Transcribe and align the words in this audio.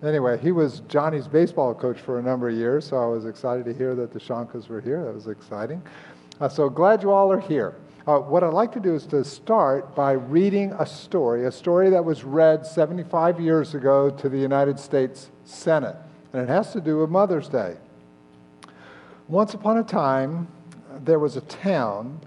Anyway, 0.04 0.38
he 0.40 0.52
was 0.52 0.82
Johnny's 0.88 1.28
baseball 1.28 1.74
coach 1.74 2.00
for 2.00 2.20
a 2.20 2.24
number 2.24 2.50
of 2.50 2.56
years, 2.56 2.88
so 2.88 2.98
I 2.98 3.06
was 3.06 3.26
excited 3.26 3.66
to 3.66 3.74
hear 3.74 3.94
that 3.96 4.12
the 4.12 4.20
Shankas 4.20 4.68
were 4.68 4.82
here. 4.82 5.06
That 5.06 5.14
was 5.14 5.28
exciting. 5.28 5.82
Uh, 6.42 6.50
so 6.50 6.68
glad 6.68 7.04
you 7.04 7.12
all 7.12 7.32
are 7.32 7.40
here. 7.40 7.76
Uh, 8.08 8.18
what 8.18 8.44
I'd 8.44 8.52
like 8.52 8.72
to 8.72 8.80
do 8.80 8.96
is 8.96 9.06
to 9.08 9.24
start 9.24 9.94
by 9.94 10.14
reading 10.14 10.74
a 10.80 10.88
story, 10.88 11.46
a 11.46 11.52
story 11.52 11.92
that 11.92 12.04
was 12.04 12.24
read 12.24 12.66
75 12.66 13.40
years 13.40 13.76
ago 13.76 14.10
to 14.10 14.28
the 14.28 14.40
United 14.40 14.80
States 14.80 15.30
Senate, 15.46 15.96
and 16.34 16.42
it 16.42 16.50
has 16.50 16.74
to 16.74 16.82
do 16.82 16.98
with 16.98 17.12
Mother's 17.12 17.48
Day. 17.48 17.78
Once 19.28 19.54
upon 19.54 19.78
a 19.78 19.84
time, 19.84 20.48
there 21.06 21.20
was 21.20 21.38
a 21.38 21.42
town, 21.42 22.20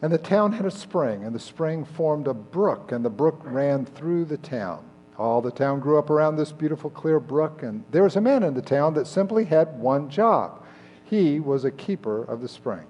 and 0.00 0.12
the 0.12 0.18
town 0.18 0.52
had 0.52 0.64
a 0.64 0.70
spring, 0.70 1.24
and 1.24 1.34
the 1.34 1.40
spring 1.40 1.84
formed 1.84 2.28
a 2.28 2.34
brook, 2.34 2.92
and 2.92 3.04
the 3.04 3.10
brook 3.10 3.40
ran 3.42 3.84
through 3.84 4.26
the 4.26 4.38
town. 4.38 4.84
All 5.18 5.42
the 5.42 5.50
town 5.50 5.80
grew 5.80 5.98
up 5.98 6.08
around 6.08 6.36
this 6.36 6.52
beautiful, 6.52 6.88
clear 6.88 7.18
brook, 7.18 7.64
and 7.64 7.82
there 7.90 8.04
was 8.04 8.14
a 8.14 8.20
man 8.20 8.44
in 8.44 8.54
the 8.54 8.62
town 8.62 8.94
that 8.94 9.08
simply 9.08 9.44
had 9.44 9.76
one 9.80 10.08
job. 10.08 10.64
He 11.02 11.40
was 11.40 11.64
a 11.64 11.72
keeper 11.72 12.22
of 12.22 12.40
the 12.40 12.48
spring. 12.48 12.86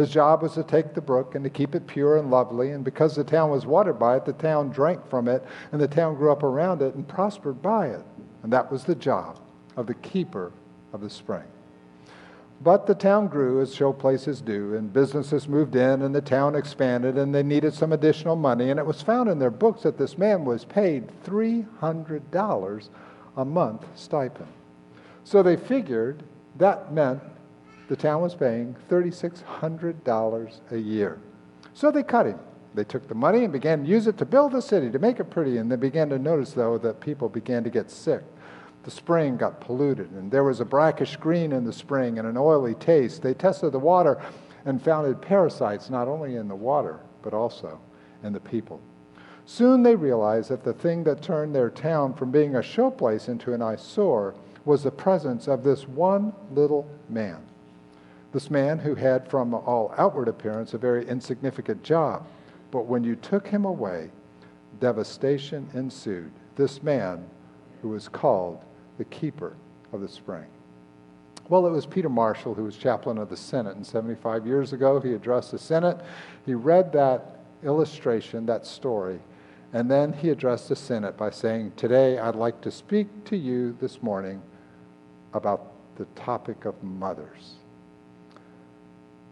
His 0.00 0.10
job 0.10 0.40
was 0.40 0.54
to 0.54 0.62
take 0.62 0.94
the 0.94 1.00
brook 1.02 1.34
and 1.34 1.44
to 1.44 1.50
keep 1.50 1.74
it 1.74 1.86
pure 1.86 2.16
and 2.16 2.30
lovely. 2.30 2.70
And 2.70 2.82
because 2.82 3.14
the 3.14 3.22
town 3.22 3.50
was 3.50 3.66
watered 3.66 3.98
by 3.98 4.16
it, 4.16 4.24
the 4.24 4.32
town 4.32 4.70
drank 4.70 5.06
from 5.10 5.28
it, 5.28 5.44
and 5.72 5.80
the 5.80 5.88
town 5.88 6.14
grew 6.14 6.32
up 6.32 6.42
around 6.42 6.80
it 6.80 6.94
and 6.94 7.06
prospered 7.06 7.60
by 7.60 7.88
it. 7.88 8.02
And 8.42 8.50
that 8.52 8.72
was 8.72 8.84
the 8.84 8.94
job 8.94 9.38
of 9.76 9.86
the 9.86 9.94
keeper 9.94 10.52
of 10.94 11.02
the 11.02 11.10
spring. 11.10 11.44
But 12.62 12.86
the 12.86 12.94
town 12.94 13.28
grew 13.28 13.60
as 13.60 13.74
show 13.74 13.92
places 13.92 14.40
do, 14.40 14.74
and 14.74 14.90
businesses 14.92 15.48
moved 15.48 15.76
in, 15.76 16.00
and 16.02 16.14
the 16.14 16.22
town 16.22 16.54
expanded, 16.54 17.18
and 17.18 17.34
they 17.34 17.42
needed 17.42 17.74
some 17.74 17.92
additional 17.92 18.36
money. 18.36 18.70
And 18.70 18.80
it 18.80 18.86
was 18.86 19.02
found 19.02 19.28
in 19.28 19.38
their 19.38 19.50
books 19.50 19.82
that 19.82 19.98
this 19.98 20.16
man 20.16 20.46
was 20.46 20.64
paid 20.64 21.08
$300 21.24 22.88
a 23.36 23.44
month 23.44 23.86
stipend. 23.94 24.48
So 25.24 25.42
they 25.42 25.56
figured 25.56 26.22
that 26.56 26.92
meant 26.92 27.22
the 27.90 27.96
town 27.96 28.22
was 28.22 28.36
paying 28.36 28.76
$3,600 28.88 30.60
a 30.70 30.78
year. 30.78 31.18
So 31.74 31.90
they 31.90 32.04
cut 32.04 32.26
him. 32.26 32.38
They 32.72 32.84
took 32.84 33.08
the 33.08 33.16
money 33.16 33.42
and 33.42 33.52
began 33.52 33.82
to 33.82 33.90
use 33.90 34.06
it 34.06 34.16
to 34.18 34.24
build 34.24 34.52
the 34.52 34.62
city, 34.62 34.92
to 34.92 35.00
make 35.00 35.18
it 35.18 35.24
pretty. 35.24 35.56
And 35.56 35.68
they 35.68 35.74
began 35.74 36.08
to 36.10 36.18
notice, 36.20 36.52
though, 36.52 36.78
that 36.78 37.00
people 37.00 37.28
began 37.28 37.64
to 37.64 37.70
get 37.70 37.90
sick. 37.90 38.22
The 38.84 38.92
spring 38.92 39.36
got 39.36 39.60
polluted, 39.60 40.12
and 40.12 40.30
there 40.30 40.44
was 40.44 40.60
a 40.60 40.64
brackish 40.64 41.16
green 41.16 41.50
in 41.50 41.64
the 41.64 41.72
spring 41.72 42.20
and 42.20 42.28
an 42.28 42.36
oily 42.36 42.76
taste. 42.76 43.22
They 43.22 43.34
tested 43.34 43.72
the 43.72 43.80
water 43.80 44.22
and 44.64 44.80
found 44.80 45.20
parasites 45.20 45.90
not 45.90 46.06
only 46.06 46.36
in 46.36 46.46
the 46.46 46.54
water, 46.54 47.00
but 47.22 47.34
also 47.34 47.80
in 48.22 48.32
the 48.32 48.38
people. 48.38 48.80
Soon 49.46 49.82
they 49.82 49.96
realized 49.96 50.50
that 50.50 50.62
the 50.62 50.74
thing 50.74 51.02
that 51.02 51.22
turned 51.22 51.56
their 51.56 51.70
town 51.70 52.14
from 52.14 52.30
being 52.30 52.54
a 52.54 52.60
showplace 52.60 53.28
into 53.28 53.52
an 53.52 53.62
eyesore 53.62 54.36
was 54.64 54.84
the 54.84 54.92
presence 54.92 55.48
of 55.48 55.64
this 55.64 55.88
one 55.88 56.32
little 56.52 56.88
man. 57.08 57.49
This 58.32 58.50
man 58.50 58.78
who 58.78 58.94
had, 58.94 59.28
from 59.28 59.54
all 59.54 59.92
outward 59.98 60.28
appearance, 60.28 60.74
a 60.74 60.78
very 60.78 61.06
insignificant 61.08 61.82
job. 61.82 62.26
But 62.70 62.86
when 62.86 63.02
you 63.02 63.16
took 63.16 63.46
him 63.46 63.64
away, 63.64 64.10
devastation 64.78 65.68
ensued. 65.74 66.30
This 66.54 66.82
man 66.82 67.26
who 67.82 67.88
was 67.88 68.08
called 68.08 68.64
the 68.98 69.04
keeper 69.06 69.56
of 69.92 70.00
the 70.00 70.08
spring. 70.08 70.46
Well, 71.48 71.66
it 71.66 71.70
was 71.70 71.86
Peter 71.86 72.08
Marshall 72.08 72.54
who 72.54 72.62
was 72.62 72.76
chaplain 72.76 73.18
of 73.18 73.28
the 73.28 73.36
Senate, 73.36 73.74
and 73.74 73.84
75 73.84 74.46
years 74.46 74.72
ago 74.72 75.00
he 75.00 75.14
addressed 75.14 75.50
the 75.50 75.58
Senate. 75.58 76.00
He 76.46 76.54
read 76.54 76.92
that 76.92 77.40
illustration, 77.64 78.46
that 78.46 78.64
story, 78.64 79.18
and 79.72 79.90
then 79.90 80.12
he 80.12 80.30
addressed 80.30 80.68
the 80.68 80.76
Senate 80.76 81.16
by 81.16 81.30
saying, 81.30 81.72
Today 81.76 82.18
I'd 82.18 82.36
like 82.36 82.60
to 82.60 82.70
speak 82.70 83.24
to 83.24 83.36
you 83.36 83.76
this 83.80 84.00
morning 84.00 84.40
about 85.32 85.72
the 85.96 86.04
topic 86.14 86.64
of 86.64 86.80
mothers. 86.84 87.59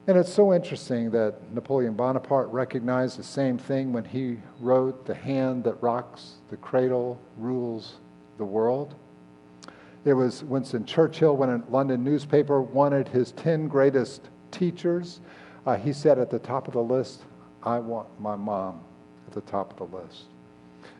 And 0.08 0.16
it's 0.16 0.32
so 0.32 0.54
interesting 0.54 1.10
that 1.10 1.52
Napoleon 1.52 1.92
Bonaparte 1.92 2.48
recognized 2.48 3.18
the 3.18 3.22
same 3.22 3.58
thing 3.58 3.92
when 3.92 4.06
he 4.06 4.38
wrote, 4.58 5.04
The 5.04 5.14
hand 5.14 5.64
that 5.64 5.74
rocks 5.82 6.36
the 6.48 6.56
cradle 6.56 7.20
rules 7.36 7.96
the 8.38 8.44
world. 8.44 8.94
It 10.06 10.14
was 10.14 10.42
Winston 10.42 10.86
Churchill, 10.86 11.36
when 11.36 11.50
a 11.50 11.62
London 11.68 12.02
newspaper 12.02 12.62
wanted 12.62 13.06
his 13.06 13.32
10 13.32 13.68
greatest 13.68 14.30
teachers, 14.50 15.20
uh, 15.66 15.76
he 15.76 15.92
said 15.92 16.18
at 16.18 16.30
the 16.30 16.38
top 16.38 16.68
of 16.68 16.72
the 16.72 16.82
list, 16.82 17.24
I 17.62 17.78
want 17.78 18.08
my 18.18 18.34
mom 18.34 18.80
at 19.26 19.34
the 19.34 19.42
top 19.42 19.78
of 19.78 19.90
the 19.90 19.98
list. 19.98 20.24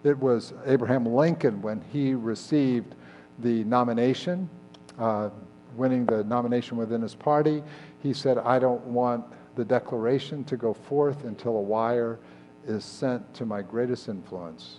It 0.05 0.19
was 0.19 0.53
Abraham 0.67 1.07
Lincoln 1.07 1.63
when 1.63 1.83
he 1.91 2.13
received 2.13 2.95
the 3.39 3.65
nomination, 3.65 4.51
uh, 4.99 5.31
winning 5.77 6.05
the 6.05 6.25
nomination 6.25 6.77
within 6.77 7.01
his 7.01 7.15
party. 7.15 7.63
He 8.03 8.13
said, 8.13 8.39
I 8.39 8.59
don't 8.59 8.85
want 8.85 9.25
the 9.57 9.65
declaration 9.65 10.45
to 10.45 10.57
go 10.57 10.73
forth 10.73 11.25
until 11.25 11.57
a 11.57 11.61
wire 11.61 12.19
is 12.67 12.85
sent 12.85 13.35
to 13.35 13.47
my 13.47 13.63
greatest 13.63 14.09
influence, 14.09 14.77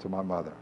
to 0.00 0.08
my 0.08 0.22
mother. 0.22 0.52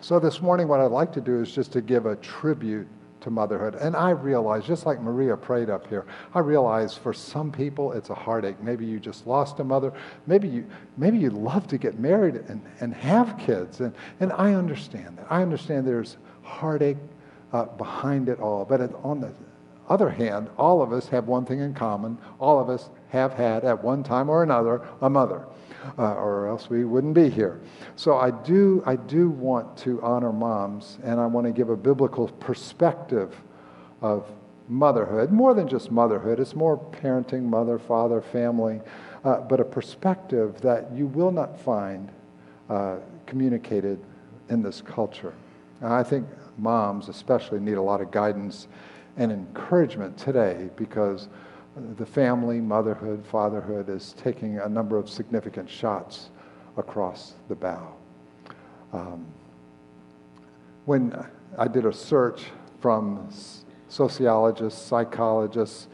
So 0.00 0.18
this 0.20 0.40
morning, 0.40 0.68
what 0.68 0.80
I'd 0.80 0.92
like 0.92 1.12
to 1.14 1.20
do 1.20 1.40
is 1.42 1.52
just 1.52 1.72
to 1.72 1.80
give 1.80 2.06
a 2.06 2.16
tribute 2.16 2.86
to 3.20 3.30
motherhood. 3.30 3.74
And 3.74 3.96
I 3.96 4.10
realize, 4.10 4.64
just 4.64 4.86
like 4.86 5.00
Maria 5.00 5.36
prayed 5.36 5.70
up 5.70 5.88
here, 5.88 6.06
I 6.34 6.38
realize 6.38 6.94
for 6.94 7.12
some 7.12 7.50
people 7.50 7.92
it's 7.92 8.10
a 8.10 8.14
heartache. 8.14 8.62
Maybe 8.62 8.86
you 8.86 9.00
just 9.00 9.26
lost 9.26 9.58
a 9.58 9.64
mother. 9.64 9.92
Maybe 10.26 10.48
you 10.48 10.66
maybe 10.96 11.18
you'd 11.18 11.32
love 11.32 11.66
to 11.68 11.78
get 11.78 11.98
married 11.98 12.36
and, 12.36 12.62
and 12.80 12.94
have 12.94 13.36
kids. 13.38 13.80
And, 13.80 13.92
and 14.20 14.32
I 14.32 14.54
understand 14.54 15.18
that. 15.18 15.26
I 15.28 15.42
understand 15.42 15.86
there's 15.86 16.16
heartache 16.42 16.96
uh, 17.52 17.64
behind 17.64 18.28
it 18.28 18.40
all. 18.40 18.64
But 18.64 18.94
on 19.02 19.20
the 19.20 19.32
other 19.88 20.10
hand, 20.10 20.50
all 20.56 20.82
of 20.82 20.92
us 20.92 21.08
have 21.08 21.26
one 21.26 21.44
thing 21.44 21.60
in 21.60 21.74
common. 21.74 22.18
All 22.38 22.60
of 22.60 22.68
us 22.68 22.90
have 23.08 23.32
had, 23.32 23.64
at 23.64 23.82
one 23.82 24.02
time 24.02 24.28
or 24.28 24.42
another, 24.42 24.82
a 25.00 25.08
mother, 25.08 25.46
uh, 25.98 26.14
or 26.14 26.48
else 26.48 26.68
we 26.68 26.84
wouldn't 26.84 27.14
be 27.14 27.30
here. 27.30 27.60
So 27.96 28.16
I 28.16 28.30
do, 28.30 28.82
I 28.86 28.96
do 28.96 29.30
want 29.30 29.76
to 29.78 30.00
honor 30.02 30.32
moms, 30.32 30.98
and 31.02 31.18
I 31.18 31.26
want 31.26 31.46
to 31.46 31.52
give 31.52 31.70
a 31.70 31.76
biblical 31.76 32.28
perspective 32.28 33.34
of 34.02 34.30
motherhood. 34.68 35.32
More 35.32 35.54
than 35.54 35.66
just 35.68 35.90
motherhood, 35.90 36.38
it's 36.38 36.54
more 36.54 36.78
parenting, 36.78 37.44
mother, 37.44 37.78
father, 37.78 38.20
family, 38.20 38.80
uh, 39.24 39.40
but 39.40 39.60
a 39.60 39.64
perspective 39.64 40.60
that 40.60 40.92
you 40.92 41.06
will 41.06 41.32
not 41.32 41.58
find 41.58 42.10
uh, 42.68 42.96
communicated 43.26 43.98
in 44.50 44.62
this 44.62 44.82
culture. 44.82 45.32
And 45.80 45.92
I 45.92 46.02
think 46.02 46.26
moms, 46.58 47.08
especially, 47.08 47.60
need 47.60 47.74
a 47.78 47.82
lot 47.82 48.00
of 48.00 48.10
guidance 48.10 48.68
and 49.18 49.32
encouragement 49.32 50.16
today 50.16 50.70
because 50.76 51.28
the 51.96 52.06
family, 52.06 52.60
motherhood, 52.60 53.24
fatherhood 53.26 53.88
is 53.88 54.14
taking 54.16 54.58
a 54.58 54.68
number 54.68 54.96
of 54.96 55.10
significant 55.10 55.68
shots 55.68 56.30
across 56.76 57.34
the 57.48 57.54
bow. 57.54 57.94
Um, 58.92 59.26
when 60.86 61.26
I 61.58 61.68
did 61.68 61.84
a 61.84 61.92
search 61.92 62.44
from 62.80 63.28
sociologists, 63.88 64.80
psychologists, 64.80 65.88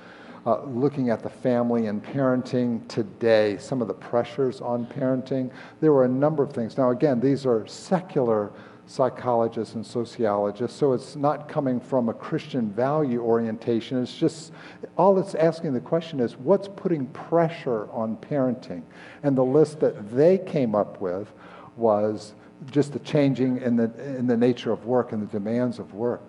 uh, 0.46 0.62
looking 0.64 1.08
at 1.08 1.22
the 1.22 1.30
family 1.30 1.86
and 1.86 2.04
parenting 2.04 2.86
today, 2.88 3.56
some 3.58 3.80
of 3.80 3.88
the 3.88 3.94
pressures 3.94 4.60
on 4.60 4.86
parenting, 4.86 5.50
there 5.80 5.92
were 5.92 6.04
a 6.04 6.08
number 6.08 6.42
of 6.42 6.52
things. 6.52 6.76
Now, 6.76 6.90
again, 6.90 7.18
these 7.18 7.46
are 7.46 7.66
secular 7.66 8.52
psychologists 8.86 9.74
and 9.74 9.86
sociologists. 9.86 10.76
So 10.78 10.92
it's 10.92 11.16
not 11.16 11.48
coming 11.48 11.80
from 11.80 12.08
a 12.08 12.14
Christian 12.14 12.70
value 12.70 13.20
orientation. 13.20 14.02
It's 14.02 14.16
just 14.16 14.52
all 14.96 15.18
it's 15.18 15.34
asking 15.34 15.72
the 15.72 15.80
question 15.80 16.20
is 16.20 16.36
what's 16.36 16.68
putting 16.68 17.06
pressure 17.08 17.90
on 17.90 18.16
parenting? 18.16 18.82
And 19.22 19.36
the 19.36 19.44
list 19.44 19.80
that 19.80 20.10
they 20.14 20.38
came 20.38 20.74
up 20.74 21.00
with 21.00 21.32
was 21.76 22.34
just 22.70 22.92
the 22.92 22.98
changing 23.00 23.60
in 23.62 23.76
the, 23.76 23.90
in 24.16 24.26
the 24.26 24.36
nature 24.36 24.72
of 24.72 24.86
work 24.86 25.12
and 25.12 25.22
the 25.22 25.32
demands 25.32 25.78
of 25.78 25.94
work. 25.94 26.22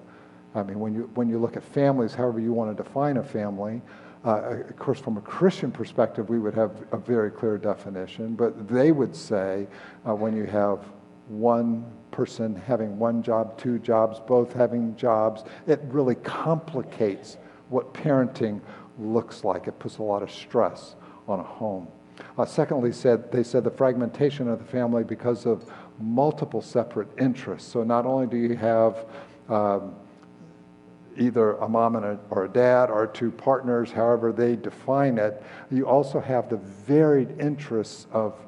I 0.53 0.63
mean, 0.63 0.79
when 0.79 0.95
you, 0.95 1.09
when 1.15 1.29
you 1.29 1.37
look 1.37 1.57
at 1.57 1.63
families, 1.63 2.13
however 2.13 2.39
you 2.39 2.53
want 2.53 2.75
to 2.75 2.83
define 2.83 3.17
a 3.17 3.23
family, 3.23 3.81
uh, 4.23 4.61
of 4.69 4.75
course, 4.77 4.99
from 4.99 5.17
a 5.17 5.21
Christian 5.21 5.71
perspective, 5.71 6.29
we 6.29 6.39
would 6.39 6.55
have 6.55 6.71
a 6.91 6.97
very 6.97 7.29
clear 7.29 7.57
definition, 7.57 8.33
but 8.35 8.67
they 8.67 8.91
would 8.91 9.15
say 9.15 9.67
uh, 10.07 10.15
when 10.15 10.35
you 10.35 10.45
have 10.45 10.79
one 11.27 11.85
person 12.15 12.55
having 12.55 12.97
one 12.97 13.21
job, 13.21 13.57
two 13.57 13.77
jobs, 13.77 14.21
both 14.25 14.53
having 14.53 14.95
jobs. 14.95 15.43
It 15.67 15.81
really 15.87 16.15
complicates 16.15 17.35
what 17.67 17.93
parenting 17.93 18.61
looks 18.97 19.43
like. 19.43 19.67
It 19.67 19.77
puts 19.79 19.97
a 19.97 20.03
lot 20.03 20.23
of 20.23 20.31
stress 20.31 20.95
on 21.27 21.41
a 21.41 21.43
home. 21.43 21.89
Uh, 22.37 22.45
secondly, 22.45 22.93
said 22.93 23.29
they 23.33 23.43
said 23.43 23.65
the 23.65 23.69
fragmentation 23.69 24.47
of 24.47 24.59
the 24.59 24.65
family 24.65 25.03
because 25.03 25.45
of 25.45 25.69
multiple 25.99 26.61
separate 26.61 27.09
interests. 27.19 27.69
So 27.69 27.83
not 27.83 28.05
only 28.05 28.27
do 28.27 28.37
you 28.37 28.55
have 28.55 29.05
um, 29.49 29.93
either 31.17 31.55
a 31.57 31.67
mom 31.67 31.97
and 31.97 32.05
a, 32.05 32.19
or 32.29 32.45
a 32.45 32.49
dad 32.49 32.89
or 32.89 33.07
two 33.07 33.31
partners, 33.31 33.91
however 33.91 34.31
they 34.31 34.55
define 34.55 35.17
it, 35.17 35.43
you 35.69 35.85
also 35.85 36.21
have 36.21 36.49
the 36.49 36.57
varied 36.57 37.41
interests 37.41 38.07
of 38.13 38.39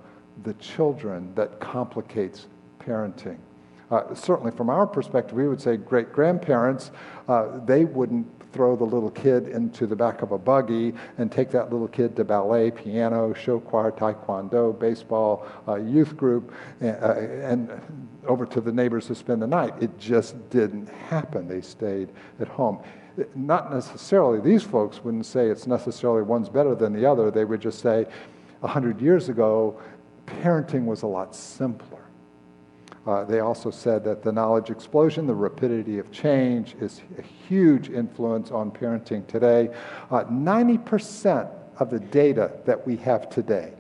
the 0.43 0.53
children 0.53 1.33
that 1.35 1.59
complicates 1.59 2.47
parenting. 2.79 3.39
Uh, 3.89 4.13
certainly, 4.13 4.51
from 4.51 4.69
our 4.69 4.85
perspective, 4.85 5.37
we 5.37 5.47
would 5.47 5.61
say 5.61 5.77
great 5.77 6.11
grandparents, 6.11 6.91
uh, 7.27 7.59
they 7.65 7.85
wouldn't 7.85 8.27
throw 8.51 8.75
the 8.75 8.83
little 8.83 9.11
kid 9.11 9.47
into 9.49 9.85
the 9.85 9.95
back 9.95 10.21
of 10.21 10.31
a 10.31 10.37
buggy 10.37 10.93
and 11.17 11.31
take 11.31 11.51
that 11.51 11.71
little 11.71 11.87
kid 11.87 12.15
to 12.15 12.23
ballet, 12.23 12.71
piano, 12.71 13.33
show 13.33 13.59
choir, 13.59 13.91
taekwondo, 13.91 14.77
baseball, 14.77 15.45
uh, 15.67 15.75
youth 15.75 16.17
group, 16.17 16.53
uh, 16.81 16.85
and 16.85 17.69
over 18.25 18.45
to 18.45 18.59
the 18.59 18.71
neighbors 18.71 19.07
to 19.07 19.15
spend 19.15 19.41
the 19.41 19.47
night. 19.47 19.73
It 19.81 19.97
just 19.97 20.49
didn't 20.49 20.89
happen. 20.89 21.47
They 21.47 21.61
stayed 21.61 22.09
at 22.39 22.47
home. 22.47 22.79
Not 23.35 23.73
necessarily, 23.73 24.39
these 24.41 24.63
folks 24.63 25.03
wouldn't 25.03 25.25
say 25.25 25.47
it's 25.47 25.67
necessarily 25.67 26.21
one's 26.21 26.49
better 26.49 26.75
than 26.75 26.93
the 26.93 27.05
other. 27.05 27.31
They 27.31 27.45
would 27.45 27.61
just 27.61 27.79
say, 27.79 28.05
100 28.61 29.01
years 29.01 29.29
ago, 29.29 29.79
parenting 30.25 30.85
was 30.85 31.03
a 31.03 31.07
lot 31.07 31.35
simpler. 31.35 32.06
Uh, 33.07 33.24
they 33.24 33.39
also 33.39 33.71
said 33.71 34.04
that 34.04 34.21
the 34.21 34.31
knowledge 34.31 34.69
explosion, 34.69 35.25
the 35.25 35.33
rapidity 35.33 35.98
of 35.98 36.12
change, 36.12 36.75
is 36.81 37.01
a 37.18 37.21
huge 37.21 37.89
influence 37.89 38.51
on 38.51 38.69
parenting 38.69 39.25
today. 39.27 39.69
Uh, 40.12 40.25
90% 40.25 41.50
of 41.80 41.89
the 41.89 42.01
data 42.01 42.51
that 42.65 42.86
we 42.86 42.98
have 42.98 43.30
today, 43.30 43.71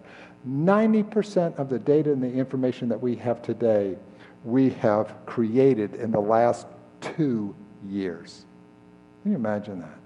90% 0.47 1.59
of 1.59 1.67
the 1.67 1.77
data 1.77 2.13
and 2.13 2.23
the 2.23 2.31
information 2.31 2.87
that 2.87 3.01
we 3.01 3.17
have 3.17 3.41
today, 3.41 3.97
we 4.45 4.69
have 4.69 5.13
created 5.25 5.95
in 5.95 6.09
the 6.09 6.21
last 6.21 6.65
two 7.01 7.53
years. 7.85 8.45
Can 9.23 9.31
you 9.31 9.37
imagine 9.37 9.81
that? 9.81 9.97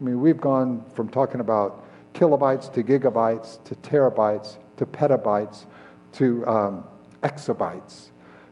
I 0.00 0.04
mean, 0.04 0.20
we've 0.20 0.40
gone 0.40 0.84
from 0.94 1.08
talking 1.08 1.40
about 1.40 1.84
kilobytes 2.14 2.72
to 2.72 2.82
gigabytes 2.82 3.62
to 3.62 3.76
terabytes 3.76 4.56
to 4.76 4.86
petabytes 4.86 5.66
to 6.14 6.44
um, 6.48 6.84
exabytes 7.22 8.08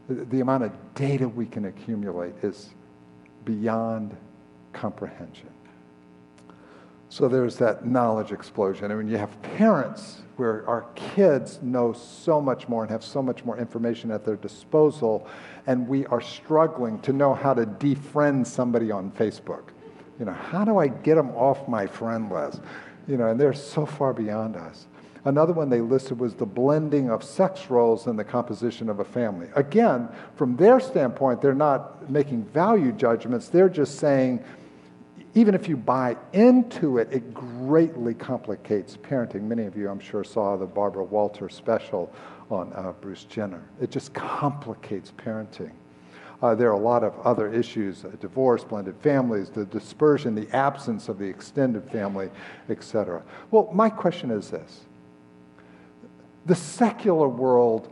the 0.09 0.39
amount 0.41 0.63
of 0.63 0.71
data 0.95 1.27
we 1.27 1.45
can 1.45 1.65
accumulate 1.65 2.33
is 2.41 2.69
beyond 3.45 4.15
comprehension. 4.73 5.49
So 7.09 7.27
there's 7.27 7.55
that 7.57 7.85
knowledge 7.85 8.31
explosion. 8.31 8.91
I 8.91 8.95
mean, 8.95 9.07
you 9.07 9.17
have 9.17 9.41
parents 9.41 10.21
where 10.37 10.67
our 10.67 10.85
kids 10.95 11.59
know 11.61 11.91
so 11.91 12.39
much 12.39 12.67
more 12.67 12.83
and 12.83 12.91
have 12.91 13.03
so 13.03 13.21
much 13.21 13.43
more 13.43 13.57
information 13.57 14.11
at 14.11 14.23
their 14.23 14.35
disposal, 14.35 15.27
and 15.67 15.87
we 15.87 16.05
are 16.07 16.21
struggling 16.21 16.99
to 17.01 17.11
know 17.11 17.33
how 17.33 17.53
to 17.53 17.65
defriend 17.65 18.45
somebody 18.45 18.91
on 18.91 19.11
Facebook. 19.11 19.63
You 20.19 20.25
know, 20.25 20.33
how 20.33 20.63
do 20.63 20.77
I 20.77 20.87
get 20.87 21.15
them 21.15 21.29
off 21.31 21.67
my 21.67 21.87
friend 21.87 22.31
list? 22.31 22.61
You 23.07 23.17
know, 23.17 23.27
and 23.27 23.39
they're 23.39 23.53
so 23.53 23.85
far 23.85 24.13
beyond 24.13 24.55
us. 24.55 24.85
Another 25.25 25.53
one 25.53 25.69
they 25.69 25.81
listed 25.81 26.19
was 26.19 26.35
the 26.35 26.45
blending 26.45 27.09
of 27.09 27.23
sex 27.23 27.69
roles 27.69 28.07
in 28.07 28.15
the 28.15 28.23
composition 28.23 28.89
of 28.89 28.99
a 28.99 29.05
family. 29.05 29.47
Again, 29.55 30.07
from 30.35 30.55
their 30.55 30.79
standpoint, 30.79 31.41
they're 31.41 31.53
not 31.53 32.09
making 32.09 32.43
value 32.45 32.91
judgments. 32.93 33.49
They're 33.49 33.69
just 33.69 33.99
saying, 33.99 34.43
even 35.35 35.53
if 35.53 35.67
you 35.67 35.75
buy 35.75 36.17
into 36.33 36.97
it, 36.97 37.09
it 37.11 37.33
greatly 37.33 38.13
complicates 38.13 38.95
parenting. 38.97 39.43
Many 39.43 39.65
of 39.65 39.75
you, 39.75 39.89
I'm 39.89 39.99
sure, 39.99 40.23
saw 40.23 40.55
the 40.55 40.65
Barbara 40.65 41.03
Walters 41.03 41.53
special 41.53 42.11
on 42.49 42.73
uh, 42.73 42.93
Bruce 43.01 43.25
Jenner. 43.25 43.63
It 43.81 43.91
just 43.91 44.13
complicates 44.13 45.11
parenting. 45.17 45.71
Uh, 46.41 46.55
there 46.55 46.69
are 46.69 46.73
a 46.73 46.79
lot 46.79 47.03
of 47.03 47.19
other 47.19 47.51
issues 47.53 48.05
uh, 48.05 48.09
divorce, 48.21 48.63
blended 48.63 48.95
families, 49.01 49.49
the 49.49 49.65
dispersion, 49.65 50.33
the 50.33 50.49
absence 50.55 51.09
of 51.09 51.19
the 51.19 51.25
extended 51.25 51.83
family, 51.91 52.29
etc. 52.69 53.21
Well, 53.51 53.69
my 53.73 53.89
question 53.89 54.31
is 54.31 54.49
this 54.49 54.85
the 56.49 56.55
secular 56.55 57.29
world 57.29 57.91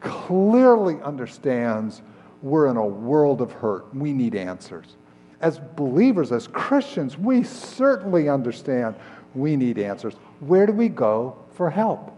clearly 0.00 1.00
understands 1.00 2.02
we're 2.42 2.68
in 2.68 2.76
a 2.76 2.86
world 2.86 3.40
of 3.40 3.52
hurt. 3.52 3.94
We 3.94 4.12
need 4.12 4.34
answers. 4.34 4.96
As 5.40 5.58
believers, 5.58 6.30
as 6.30 6.46
Christians, 6.46 7.16
we 7.16 7.42
certainly 7.42 8.28
understand 8.28 8.96
we 9.34 9.56
need 9.56 9.78
answers. 9.78 10.12
Where 10.40 10.66
do 10.66 10.74
we 10.74 10.90
go 10.90 11.38
for 11.54 11.70
help? 11.70 12.14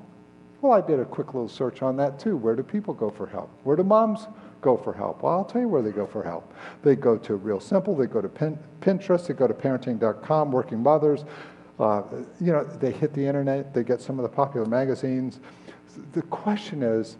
Well, 0.62 0.73
I 0.73 0.81
did 0.81 0.99
a 0.99 1.05
quick 1.05 1.29
little 1.29 1.49
search 1.49 1.81
on 1.81 1.97
that 1.99 2.19
too. 2.19 2.37
Where 2.37 2.56
do 2.56 2.64
people 2.64 2.93
go 2.93 3.09
for 3.09 3.29
help? 3.29 3.49
Where 3.62 3.76
do 3.76 3.85
moms 3.85 4.26
go 4.62 4.76
for 4.76 4.93
help? 4.93 5.23
Well, 5.23 5.32
I'll 5.32 5.44
tell 5.44 5.61
you 5.61 5.69
where 5.69 5.82
they 5.82 5.93
go 5.93 6.06
for 6.06 6.25
help. 6.25 6.53
They 6.82 6.97
go 6.97 7.17
to 7.19 7.37
Real 7.37 7.61
Simple, 7.61 7.94
they 7.94 8.06
go 8.06 8.20
to 8.20 8.29
Pinterest, 8.81 9.29
they 9.29 9.35
go 9.35 9.47
to 9.47 9.55
parenting.com, 9.55 10.50
Working 10.50 10.82
Mothers, 10.82 11.25
uh, 11.78 12.02
you 12.40 12.52
know, 12.52 12.64
they 12.64 12.92
hit 12.92 13.12
the 13.14 13.26
internet, 13.26 13.72
they 13.74 13.82
get 13.82 14.00
some 14.00 14.19
of 14.19 14.22
the 14.22 14.28
popular 14.28 14.66
magazines. 14.66 15.40
The 16.12 16.22
question 16.22 16.82
is, 16.82 17.16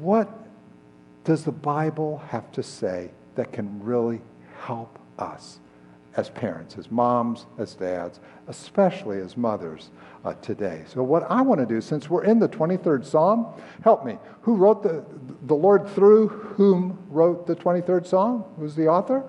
what 0.00 0.28
does 1.24 1.44
the 1.44 1.52
Bible 1.52 2.22
have 2.28 2.50
to 2.52 2.62
say 2.62 3.10
that 3.34 3.52
can 3.52 3.82
really 3.82 4.20
help 4.60 4.98
us 5.18 5.58
as 6.16 6.30
parents, 6.30 6.78
as 6.78 6.90
moms, 6.90 7.46
as 7.58 7.74
dads, 7.74 8.20
especially 8.48 9.20
as 9.20 9.36
mothers 9.36 9.90
uh, 10.24 10.34
today? 10.34 10.84
So, 10.86 11.02
what 11.02 11.24
I 11.30 11.42
want 11.42 11.60
to 11.60 11.66
do, 11.66 11.80
since 11.80 12.10
we're 12.10 12.24
in 12.24 12.38
the 12.38 12.48
23rd 12.48 13.04
Psalm, 13.04 13.46
help 13.82 14.04
me. 14.04 14.18
Who 14.42 14.56
wrote 14.56 14.82
the, 14.82 15.04
the 15.42 15.54
Lord 15.54 15.88
through 15.88 16.28
whom 16.28 16.98
wrote 17.10 17.46
the 17.46 17.54
23rd 17.54 18.06
Psalm? 18.06 18.44
Who's 18.58 18.74
the 18.74 18.88
author? 18.88 19.24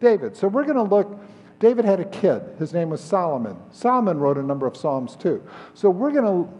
David. 0.00 0.36
So, 0.36 0.48
we're 0.48 0.64
going 0.64 0.76
to 0.76 0.82
look 0.82 1.18
David 1.58 1.84
had 1.84 2.00
a 2.00 2.04
kid. 2.04 2.42
His 2.58 2.72
name 2.72 2.90
was 2.90 3.00
Solomon. 3.00 3.56
Solomon 3.70 4.18
wrote 4.18 4.36
a 4.36 4.42
number 4.42 4.66
of 4.66 4.76
Psalms 4.76 5.16
too. 5.16 5.42
So 5.74 5.88
we're 5.88 6.10
going 6.10 6.24
to 6.24 6.52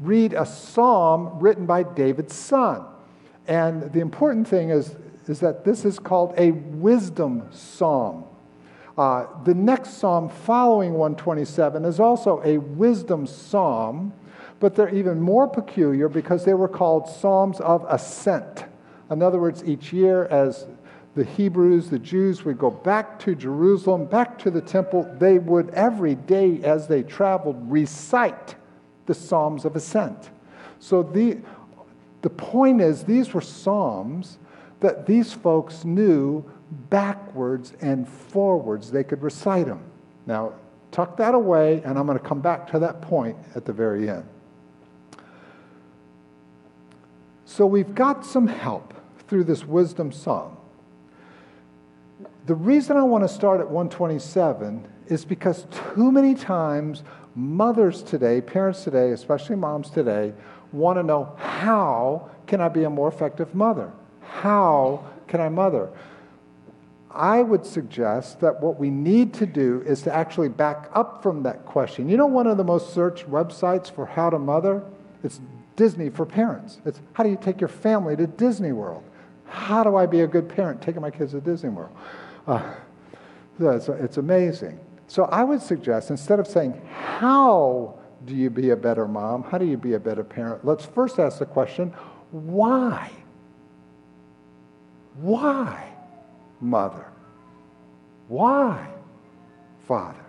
read 0.00 0.32
a 0.32 0.46
psalm 0.46 1.38
written 1.40 1.66
by 1.66 1.82
David's 1.82 2.34
son. 2.34 2.84
And 3.46 3.92
the 3.92 4.00
important 4.00 4.46
thing 4.46 4.70
is, 4.70 4.96
is 5.26 5.40
that 5.40 5.64
this 5.64 5.84
is 5.84 5.98
called 5.98 6.34
a 6.36 6.52
wisdom 6.52 7.48
psalm. 7.50 8.24
Uh, 8.96 9.26
the 9.44 9.54
next 9.54 9.98
psalm 9.98 10.28
following 10.28 10.92
127 10.92 11.84
is 11.84 12.00
also 12.00 12.42
a 12.44 12.58
wisdom 12.58 13.26
psalm, 13.26 14.12
but 14.60 14.74
they're 14.74 14.94
even 14.94 15.20
more 15.20 15.46
peculiar 15.46 16.08
because 16.08 16.44
they 16.44 16.54
were 16.54 16.68
called 16.68 17.08
psalms 17.08 17.60
of 17.60 17.86
ascent. 17.88 18.64
In 19.10 19.22
other 19.22 19.38
words, 19.38 19.64
each 19.64 19.92
year, 19.92 20.26
as 20.26 20.66
the 21.18 21.24
Hebrews, 21.24 21.90
the 21.90 21.98
Jews 21.98 22.44
would 22.44 22.58
go 22.58 22.70
back 22.70 23.18
to 23.20 23.34
Jerusalem, 23.34 24.04
back 24.04 24.38
to 24.38 24.52
the 24.52 24.60
temple. 24.60 25.12
They 25.18 25.40
would 25.40 25.70
every 25.70 26.14
day 26.14 26.62
as 26.62 26.86
they 26.86 27.02
traveled 27.02 27.56
recite 27.68 28.54
the 29.06 29.14
Psalms 29.14 29.64
of 29.64 29.74
Ascent. 29.74 30.30
So 30.78 31.02
the, 31.02 31.38
the 32.22 32.30
point 32.30 32.80
is, 32.80 33.02
these 33.02 33.34
were 33.34 33.40
Psalms 33.40 34.38
that 34.78 35.06
these 35.06 35.32
folks 35.32 35.84
knew 35.84 36.44
backwards 36.88 37.72
and 37.80 38.08
forwards. 38.08 38.92
They 38.92 39.02
could 39.02 39.20
recite 39.20 39.66
them. 39.66 39.82
Now, 40.24 40.52
tuck 40.92 41.16
that 41.16 41.34
away, 41.34 41.82
and 41.84 41.98
I'm 41.98 42.06
going 42.06 42.16
to 42.16 42.24
come 42.24 42.40
back 42.40 42.70
to 42.70 42.78
that 42.78 43.02
point 43.02 43.36
at 43.56 43.64
the 43.64 43.72
very 43.72 44.08
end. 44.08 44.24
So 47.44 47.66
we've 47.66 47.92
got 47.92 48.24
some 48.24 48.46
help 48.46 48.94
through 49.26 49.44
this 49.44 49.64
wisdom 49.64 50.12
psalm. 50.12 50.57
The 52.46 52.54
reason 52.54 52.96
I 52.96 53.02
want 53.02 53.24
to 53.24 53.28
start 53.28 53.60
at 53.60 53.66
127 53.66 54.86
is 55.06 55.24
because 55.24 55.66
too 55.94 56.10
many 56.10 56.34
times 56.34 57.02
mothers 57.34 58.02
today, 58.02 58.40
parents 58.40 58.84
today, 58.84 59.10
especially 59.12 59.56
moms 59.56 59.90
today, 59.90 60.32
want 60.72 60.98
to 60.98 61.02
know 61.02 61.36
how 61.36 62.30
can 62.46 62.60
I 62.60 62.68
be 62.68 62.84
a 62.84 62.90
more 62.90 63.08
effective 63.08 63.54
mother? 63.54 63.92
How 64.20 65.04
can 65.28 65.40
I 65.40 65.48
mother? 65.48 65.90
I 67.10 67.42
would 67.42 67.64
suggest 67.64 68.40
that 68.40 68.60
what 68.60 68.78
we 68.78 68.90
need 68.90 69.34
to 69.34 69.46
do 69.46 69.82
is 69.86 70.02
to 70.02 70.14
actually 70.14 70.48
back 70.48 70.90
up 70.94 71.22
from 71.22 71.42
that 71.44 71.64
question. 71.64 72.08
You 72.08 72.16
know, 72.16 72.26
one 72.26 72.46
of 72.46 72.56
the 72.56 72.64
most 72.64 72.92
searched 72.92 73.30
websites 73.30 73.90
for 73.90 74.06
how 74.06 74.30
to 74.30 74.38
mother? 74.38 74.82
It's 75.22 75.40
Disney 75.76 76.10
for 76.10 76.26
parents. 76.26 76.80
It's 76.84 77.00
how 77.12 77.24
do 77.24 77.30
you 77.30 77.38
take 77.40 77.60
your 77.60 77.68
family 77.68 78.16
to 78.16 78.26
Disney 78.26 78.72
World? 78.72 79.04
How 79.48 79.82
do 79.82 79.96
I 79.96 80.06
be 80.06 80.20
a 80.20 80.26
good 80.26 80.48
parent 80.48 80.80
taking 80.82 81.02
my 81.02 81.10
kids 81.10 81.32
to 81.32 81.40
Disney 81.40 81.70
World? 81.70 81.94
Uh, 82.46 82.74
it's, 83.58 83.88
it's 83.88 84.16
amazing. 84.16 84.78
So 85.06 85.24
I 85.24 85.42
would 85.42 85.62
suggest 85.62 86.10
instead 86.10 86.38
of 86.38 86.46
saying, 86.46 86.80
How 86.92 87.98
do 88.24 88.34
you 88.34 88.50
be 88.50 88.70
a 88.70 88.76
better 88.76 89.08
mom? 89.08 89.42
How 89.42 89.58
do 89.58 89.64
you 89.64 89.76
be 89.76 89.94
a 89.94 90.00
better 90.00 90.22
parent? 90.22 90.64
Let's 90.64 90.84
first 90.84 91.18
ask 91.18 91.38
the 91.38 91.46
question, 91.46 91.92
Why? 92.30 93.10
Why, 95.16 95.92
mother? 96.60 97.06
Why, 98.28 98.86
father? 99.86 100.24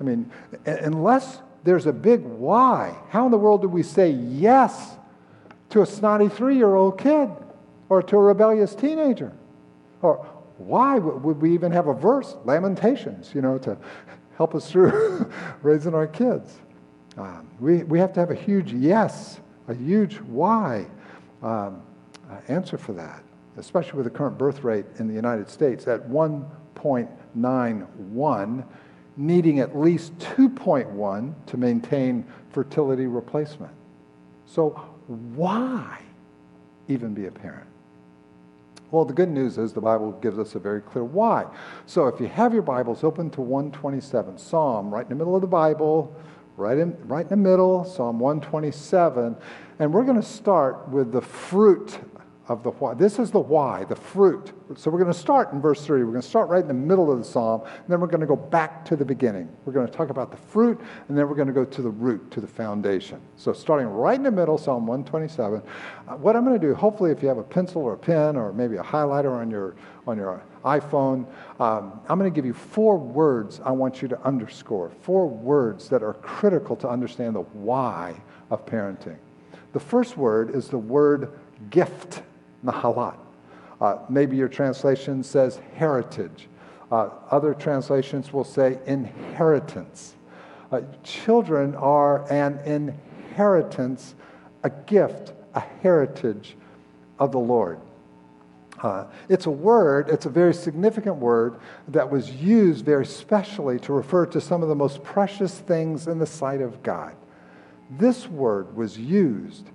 I 0.00 0.04
mean, 0.04 0.30
unless 0.64 1.40
there's 1.64 1.86
a 1.86 1.92
big 1.92 2.22
why, 2.22 2.94
how 3.08 3.24
in 3.24 3.32
the 3.32 3.38
world 3.38 3.62
do 3.62 3.68
we 3.68 3.82
say 3.82 4.10
yes 4.10 4.96
to 5.70 5.82
a 5.82 5.86
snotty 5.86 6.28
three 6.28 6.56
year 6.56 6.74
old 6.74 6.98
kid 6.98 7.30
or 7.88 8.02
to 8.02 8.16
a 8.16 8.20
rebellious 8.20 8.74
teenager? 8.74 9.32
Or 10.02 10.26
why 10.58 10.98
would 10.98 11.40
we 11.40 11.54
even 11.54 11.72
have 11.72 11.86
a 11.86 11.94
verse, 11.94 12.36
Lamentations, 12.44 13.34
you 13.34 13.40
know, 13.40 13.56
to 13.58 13.78
help 14.36 14.54
us 14.54 14.70
through 14.70 15.30
raising 15.62 15.94
our 15.94 16.06
kids? 16.06 16.58
Um, 17.16 17.48
we, 17.58 17.84
we 17.84 17.98
have 17.98 18.12
to 18.14 18.20
have 18.20 18.30
a 18.30 18.34
huge 18.34 18.72
yes, 18.72 19.40
a 19.66 19.74
huge 19.74 20.16
why 20.20 20.86
um, 21.42 21.82
uh, 22.30 22.36
answer 22.48 22.76
for 22.78 22.92
that, 22.92 23.24
especially 23.56 23.96
with 23.96 24.04
the 24.04 24.10
current 24.10 24.38
birth 24.38 24.62
rate 24.62 24.86
in 24.98 25.08
the 25.08 25.14
United 25.14 25.48
States 25.48 25.88
at 25.88 26.06
1.91, 26.08 28.64
needing 29.16 29.60
at 29.60 29.78
least 29.78 30.18
2.1 30.18 31.34
to 31.46 31.56
maintain 31.56 32.26
fertility 32.52 33.06
replacement. 33.06 33.72
So, 34.46 34.70
why 35.06 36.02
even 36.88 37.14
be 37.14 37.26
a 37.26 37.30
parent? 37.30 37.68
Well, 38.90 39.04
the 39.04 39.12
good 39.12 39.28
news 39.28 39.58
is 39.58 39.74
the 39.74 39.82
Bible 39.82 40.12
gives 40.12 40.38
us 40.38 40.54
a 40.54 40.58
very 40.58 40.80
clear 40.80 41.04
why. 41.04 41.46
So 41.84 42.06
if 42.06 42.18
you 42.20 42.26
have 42.26 42.54
your 42.54 42.62
Bibles 42.62 43.04
open 43.04 43.28
to 43.30 43.42
127, 43.42 44.38
Psalm, 44.38 44.92
right 44.92 45.02
in 45.02 45.10
the 45.10 45.14
middle 45.14 45.34
of 45.34 45.42
the 45.42 45.46
Bible, 45.46 46.16
right 46.56 46.78
in, 46.78 46.96
right 47.06 47.24
in 47.24 47.28
the 47.28 47.36
middle, 47.36 47.84
Psalm 47.84 48.18
127. 48.18 49.36
And 49.78 49.92
we're 49.92 50.04
going 50.04 50.20
to 50.20 50.26
start 50.26 50.88
with 50.88 51.12
the 51.12 51.20
fruit 51.20 51.98
of 52.48 52.62
the 52.62 52.70
why. 52.70 52.94
This 52.94 53.18
is 53.18 53.30
the 53.30 53.38
why, 53.38 53.84
the 53.84 53.94
fruit. 53.94 54.52
So 54.74 54.90
we're 54.90 54.98
going 54.98 55.12
to 55.12 55.18
start 55.18 55.52
in 55.52 55.60
verse 55.60 55.84
3. 55.84 56.02
We're 56.02 56.10
going 56.10 56.22
to 56.22 56.28
start 56.28 56.48
right 56.48 56.62
in 56.62 56.68
the 56.68 56.74
middle 56.74 57.12
of 57.12 57.18
the 57.18 57.24
psalm, 57.24 57.62
and 57.64 57.86
then 57.88 58.00
we're 58.00 58.06
going 58.06 58.22
to 58.22 58.26
go 58.26 58.36
back 58.36 58.86
to 58.86 58.96
the 58.96 59.04
beginning. 59.04 59.48
We're 59.64 59.74
going 59.74 59.86
to 59.86 59.92
talk 59.92 60.08
about 60.08 60.30
the 60.30 60.38
fruit, 60.38 60.80
and 61.08 61.16
then 61.16 61.28
we're 61.28 61.34
going 61.34 61.48
to 61.48 61.54
go 61.54 61.66
to 61.66 61.82
the 61.82 61.90
root, 61.90 62.30
to 62.30 62.40
the 62.40 62.46
foundation. 62.46 63.20
So 63.36 63.52
starting 63.52 63.86
right 63.86 64.16
in 64.16 64.22
the 64.22 64.30
middle, 64.30 64.56
Psalm 64.56 64.86
127. 64.86 65.62
Uh, 66.08 66.16
what 66.16 66.36
I'm 66.36 66.44
going 66.44 66.58
to 66.58 66.66
do, 66.66 66.74
hopefully, 66.74 67.10
if 67.10 67.22
you 67.22 67.28
have 67.28 67.38
a 67.38 67.42
pencil 67.42 67.82
or 67.82 67.92
a 67.92 67.98
pen 67.98 68.36
or 68.36 68.52
maybe 68.52 68.76
a 68.76 68.82
highlighter 68.82 69.32
on 69.32 69.50
your 69.50 69.76
on 70.06 70.16
your 70.16 70.42
iPhone, 70.64 71.26
um, 71.60 72.00
I'm 72.08 72.18
going 72.18 72.30
to 72.30 72.34
give 72.34 72.46
you 72.46 72.54
four 72.54 72.96
words 72.96 73.60
I 73.62 73.72
want 73.72 74.00
you 74.00 74.08
to 74.08 74.20
underscore. 74.22 74.90
Four 75.02 75.28
words 75.28 75.90
that 75.90 76.02
are 76.02 76.14
critical 76.14 76.76
to 76.76 76.88
understand 76.88 77.34
the 77.36 77.42
why 77.42 78.18
of 78.50 78.64
parenting. 78.64 79.18
The 79.74 79.80
first 79.80 80.16
word 80.16 80.54
is 80.54 80.68
the 80.68 80.78
word 80.78 81.38
gift. 81.70 82.22
Nahalat. 82.64 83.16
Uh, 83.80 83.98
maybe 84.08 84.36
your 84.36 84.48
translation 84.48 85.22
says 85.22 85.60
heritage. 85.76 86.48
Uh, 86.90 87.10
other 87.30 87.54
translations 87.54 88.32
will 88.32 88.44
say 88.44 88.78
inheritance. 88.86 90.14
Uh, 90.72 90.80
children 91.02 91.74
are 91.76 92.30
an 92.32 92.58
inheritance, 92.64 94.14
a 94.64 94.70
gift, 94.70 95.32
a 95.54 95.60
heritage 95.60 96.56
of 97.18 97.32
the 97.32 97.38
Lord. 97.38 97.80
Uh, 98.82 99.06
it's 99.28 99.46
a 99.46 99.50
word, 99.50 100.08
it's 100.08 100.26
a 100.26 100.30
very 100.30 100.54
significant 100.54 101.16
word 101.16 101.58
that 101.88 102.08
was 102.08 102.30
used 102.30 102.84
very 102.84 103.06
specially 103.06 103.78
to 103.80 103.92
refer 103.92 104.24
to 104.26 104.40
some 104.40 104.62
of 104.62 104.68
the 104.68 104.74
most 104.74 105.02
precious 105.02 105.58
things 105.58 106.06
in 106.06 106.18
the 106.18 106.26
sight 106.26 106.60
of 106.60 106.82
God. 106.82 107.16
This 107.90 108.28
word 108.28 108.76
was 108.76 108.98
used 108.98 109.66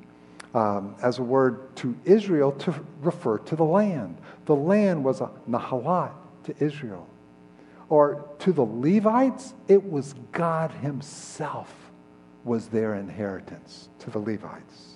um, 0.53 0.95
as 1.01 1.19
a 1.19 1.24
word 1.24 1.75
to 1.77 1.95
Israel 2.05 2.51
to 2.51 2.74
refer 3.01 3.38
to 3.39 3.55
the 3.55 3.63
land. 3.63 4.17
The 4.45 4.55
land 4.55 5.03
was 5.03 5.22
a 5.22 5.31
Nahalat 5.50 6.12
to 6.45 6.55
Israel. 6.63 7.07
Or 7.89 8.25
to 8.39 8.51
the 8.51 8.63
Levites, 8.63 9.53
it 9.67 9.91
was 9.91 10.15
God 10.31 10.72
Himself 10.72 11.91
was 12.43 12.67
their 12.67 12.95
inheritance 12.95 13.89
to 14.00 14.10
the 14.10 14.19
Levites. 14.19 14.95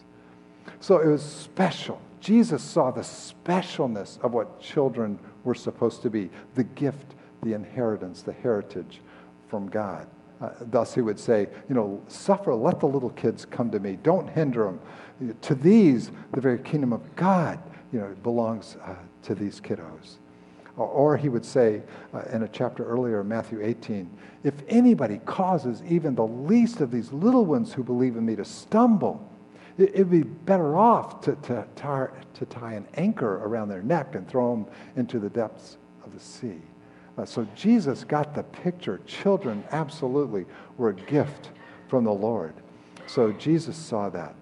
So 0.79 0.99
it 0.99 1.07
was 1.07 1.23
special. 1.23 2.01
Jesus 2.19 2.61
saw 2.61 2.91
the 2.91 3.01
specialness 3.01 4.19
of 4.21 4.33
what 4.33 4.59
children 4.59 5.19
were 5.43 5.55
supposed 5.55 6.01
to 6.01 6.09
be 6.09 6.29
the 6.55 6.63
gift, 6.63 7.15
the 7.43 7.53
inheritance, 7.53 8.21
the 8.21 8.33
heritage 8.33 9.01
from 9.47 9.69
God. 9.69 10.07
Uh, 10.39 10.49
thus, 10.61 10.93
he 10.93 11.01
would 11.01 11.19
say, 11.19 11.47
You 11.67 11.75
know, 11.75 12.01
suffer, 12.07 12.53
let 12.53 12.79
the 12.79 12.85
little 12.85 13.09
kids 13.11 13.45
come 13.45 13.71
to 13.71 13.79
me. 13.79 13.97
Don't 14.03 14.29
hinder 14.29 14.65
them. 14.65 15.35
To 15.41 15.55
these, 15.55 16.11
the 16.33 16.41
very 16.41 16.59
kingdom 16.59 16.93
of 16.93 17.15
God, 17.15 17.59
you 17.91 17.99
know, 17.99 18.15
belongs 18.21 18.77
uh, 18.83 18.95
to 19.23 19.33
these 19.33 19.59
kiddos. 19.59 20.17
Or, 20.77 20.87
or 20.87 21.17
he 21.17 21.27
would 21.27 21.45
say 21.45 21.81
uh, 22.13 22.21
in 22.31 22.43
a 22.43 22.47
chapter 22.47 22.85
earlier, 22.85 23.23
Matthew 23.23 23.63
18, 23.63 24.09
if 24.43 24.53
anybody 24.67 25.19
causes 25.25 25.81
even 25.87 26.13
the 26.13 26.27
least 26.27 26.81
of 26.81 26.91
these 26.91 27.11
little 27.11 27.45
ones 27.45 27.73
who 27.73 27.83
believe 27.83 28.15
in 28.15 28.25
me 28.25 28.35
to 28.35 28.45
stumble, 28.45 29.27
it 29.77 29.97
would 29.97 30.11
be 30.11 30.23
better 30.23 30.75
off 30.75 31.21
to, 31.21 31.35
to, 31.35 31.67
to 32.33 32.45
tie 32.45 32.73
an 32.73 32.87
anchor 32.95 33.35
around 33.43 33.69
their 33.69 33.83
neck 33.83 34.15
and 34.15 34.27
throw 34.27 34.51
them 34.51 34.65
into 34.95 35.19
the 35.19 35.29
depths 35.29 35.77
of 36.03 36.13
the 36.13 36.19
sea. 36.19 36.61
Uh, 37.17 37.25
so 37.25 37.47
Jesus 37.55 38.03
got 38.03 38.35
the 38.35 38.43
picture. 38.43 38.99
Children 39.05 39.63
absolutely 39.71 40.45
were 40.77 40.89
a 40.89 40.93
gift 40.93 41.49
from 41.87 42.03
the 42.03 42.13
Lord. 42.13 42.53
So 43.07 43.31
Jesus 43.31 43.75
saw 43.75 44.09
that. 44.09 44.35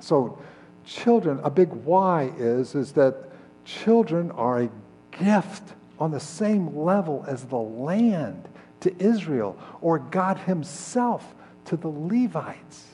So, 0.00 0.38
children, 0.84 1.40
a 1.42 1.50
big 1.50 1.70
why 1.70 2.32
is, 2.38 2.74
is 2.74 2.92
that 2.92 3.30
children 3.64 4.30
are 4.32 4.62
a 4.62 4.70
gift 5.10 5.74
on 5.98 6.10
the 6.10 6.20
same 6.20 6.76
level 6.76 7.24
as 7.26 7.44
the 7.44 7.56
land 7.56 8.48
to 8.80 8.94
Israel 9.02 9.58
or 9.80 9.98
God 9.98 10.38
Himself 10.38 11.34
to 11.64 11.76
the 11.76 11.88
Levites. 11.88 12.84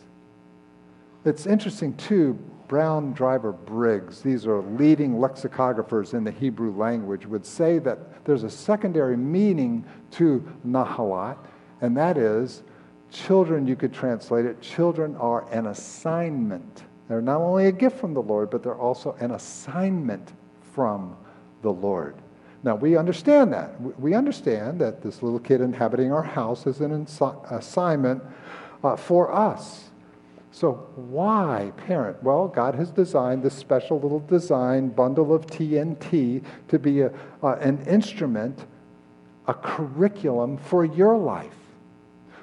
It's 1.24 1.46
interesting, 1.46 1.94
too, 1.96 2.38
Brown 2.68 3.12
Driver 3.12 3.52
Briggs, 3.52 4.20
these 4.20 4.46
are 4.46 4.62
leading 4.62 5.16
lexicographers 5.16 6.14
in 6.14 6.24
the 6.24 6.30
Hebrew 6.30 6.74
language, 6.76 7.26
would 7.26 7.44
say 7.44 7.78
that 7.80 8.24
there's 8.24 8.42
a 8.42 8.50
secondary 8.50 9.16
meaning 9.16 9.84
to 10.12 10.46
Nahalat, 10.66 11.36
and 11.80 11.96
that 11.96 12.16
is 12.16 12.62
children, 13.10 13.66
you 13.66 13.76
could 13.76 13.92
translate 13.92 14.44
it, 14.44 14.60
children 14.60 15.14
are 15.16 15.48
an 15.52 15.66
assignment 15.66 16.84
they're 17.08 17.20
not 17.20 17.40
only 17.40 17.66
a 17.66 17.72
gift 17.72 17.98
from 17.98 18.14
the 18.14 18.22
Lord, 18.22 18.50
but 18.50 18.62
they're 18.62 18.74
also 18.74 19.14
an 19.20 19.32
assignment 19.32 20.32
from 20.72 21.16
the 21.62 21.70
Lord. 21.70 22.16
Now, 22.62 22.76
we 22.76 22.96
understand 22.96 23.52
that. 23.52 23.78
We 24.00 24.14
understand 24.14 24.80
that 24.80 25.02
this 25.02 25.22
little 25.22 25.38
kid 25.38 25.60
inhabiting 25.60 26.12
our 26.12 26.22
house 26.22 26.66
is 26.66 26.80
an 26.80 27.06
assignment 27.50 28.22
uh, 28.82 28.96
for 28.96 29.32
us. 29.32 29.90
So, 30.54 30.86
why 30.94 31.72
parent? 31.76 32.22
Well, 32.22 32.46
God 32.46 32.76
has 32.76 32.92
designed 32.92 33.42
this 33.42 33.54
special 33.54 33.98
little 33.98 34.20
design 34.20 34.90
bundle 34.90 35.34
of 35.34 35.48
TNT 35.48 36.44
to 36.68 36.78
be 36.78 37.00
a, 37.00 37.12
uh, 37.42 37.56
an 37.60 37.84
instrument, 37.88 38.64
a 39.48 39.54
curriculum 39.54 40.56
for 40.56 40.84
your 40.84 41.18
life. 41.18 41.56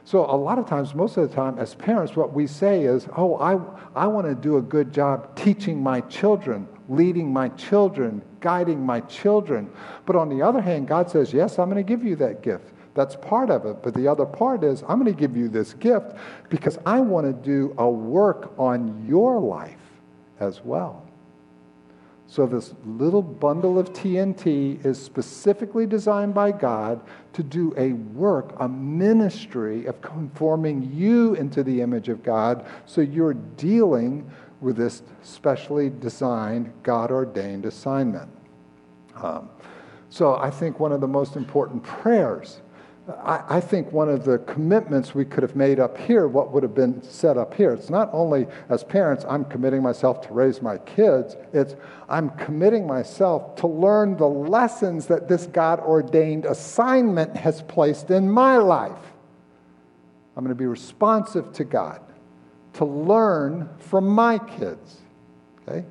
So 0.04 0.26
a 0.26 0.36
lot 0.36 0.60
of 0.60 0.68
times, 0.68 0.94
most 0.94 1.16
of 1.16 1.30
the 1.30 1.34
time, 1.34 1.58
as 1.58 1.74
parents, 1.74 2.18
what 2.18 2.34
we 2.34 2.48
say 2.48 2.84
is, 2.84 3.08
oh, 3.16 3.38
I, 3.38 3.58
I 3.96 4.08
want 4.08 4.28
to 4.28 4.36
do 4.36 4.58
a 4.58 4.62
good 4.62 4.92
job 4.92 5.34
teaching 5.38 5.82
my 5.82 6.02
children, 6.02 6.68
leading 6.90 7.32
my 7.32 7.48
children, 7.50 8.22
guiding 8.42 8.86
my 8.86 9.00
children. 9.02 9.72
But 10.06 10.18
on 10.18 10.28
the 10.28 10.42
other 10.42 10.60
hand, 10.60 10.90
God 10.90 11.10
says, 11.10 11.32
yes, 11.32 11.58
I'm 11.58 11.70
going 11.70 11.82
to 11.82 11.90
give 11.90 12.04
you 12.04 12.18
that 12.18 12.44
gift. 12.44 12.74
That's 12.94 13.16
part 13.16 13.50
of 13.50 13.66
it. 13.66 13.82
But 13.82 13.94
the 13.94 14.08
other 14.08 14.26
part 14.26 14.64
is, 14.64 14.84
I'm 14.88 15.00
going 15.02 15.14
to 15.14 15.20
give 15.20 15.38
you 15.38 15.48
this 15.48 15.74
gift 15.74 16.16
because 16.50 16.78
I 16.86 17.00
want 17.00 17.26
to 17.26 17.34
do 17.34 17.74
a 17.78 17.90
work 17.90 18.54
on 18.58 19.06
your 19.08 19.40
life 19.40 19.78
as 20.40 20.62
well. 20.64 21.06
So, 22.28 22.46
this 22.46 22.74
little 22.86 23.22
bundle 23.22 23.78
of 23.78 23.92
TNT 23.92 24.86
is 24.86 24.98
specifically 24.98 25.86
designed 25.86 26.34
by 26.34 26.54
God 26.54 27.02
to 27.34 27.44
do 27.44 27.74
a 27.76 27.92
work, 27.92 28.56
a 28.58 28.70
ministry 28.70 29.86
of 29.86 30.02
conforming 30.02 30.94
you 30.94 31.34
into 31.34 31.62
the 31.62 31.82
image 31.82 32.08
of 32.08 32.24
God. 32.24 32.66
So, 32.86 33.02
you're 33.02 33.34
dealing 33.34 34.32
with 34.62 34.78
this 34.78 35.04
specially 35.24 35.90
designed, 35.90 36.72
God 36.84 37.12
ordained 37.12 37.66
assignment. 37.66 38.30
Um, 39.16 39.50
so, 40.10 40.38
I 40.38 40.50
think 40.52 40.80
one 40.80 40.94
of 40.94 41.02
the 41.02 41.10
most 41.10 41.36
important 41.36 41.84
prayers 41.84 42.62
I, 43.08 43.60
think 43.60 43.92
one 43.92 44.10
of 44.10 44.26
the 44.26 44.38
commitments 44.38 45.16
we 45.16 45.26
could 45.26 45.42
have 45.42 45.56
made 45.56 45.80
up 45.80 45.98
here, 45.98 46.28
what 46.28 46.52
would 46.52 46.62
have 46.62 46.76
been 46.76 47.02
set 47.02 47.36
up 47.36 47.56
here, 47.56 47.74
it's 47.74 47.90
not 47.90 48.10
only 48.14 48.46
as 48.70 48.84
parents, 48.84 49.26
I'm 49.28 49.44
committing 49.46 49.82
myself 49.82 50.22
to 50.28 50.34
raise 50.34 50.62
my 50.62 50.78
kids, 50.78 51.36
it's 51.52 51.76
I'm 52.08 52.30
committing 52.32 52.86
myself 52.86 53.56
to 53.58 53.68
learn 53.68 54.18
the 54.18 54.28
lessons 54.28 55.08
that 55.08 55.28
this 55.28 55.48
God 55.48 55.80
ordained 55.80 56.46
assignment 56.46 57.36
has 57.36 57.64
placed 57.64 58.12
in 58.12 58.30
my 58.30 58.58
life. 58.58 59.14
I'm 60.38 60.44
going 60.44 60.56
to 60.56 60.60
be 60.60 60.68
responsive 60.68 61.52
to 61.54 61.64
God, 61.64 62.02
to 62.74 62.86
learn 62.86 63.68
from 63.80 64.08
my 64.08 64.38
kids. 64.38 64.98
Okay? 65.68 65.86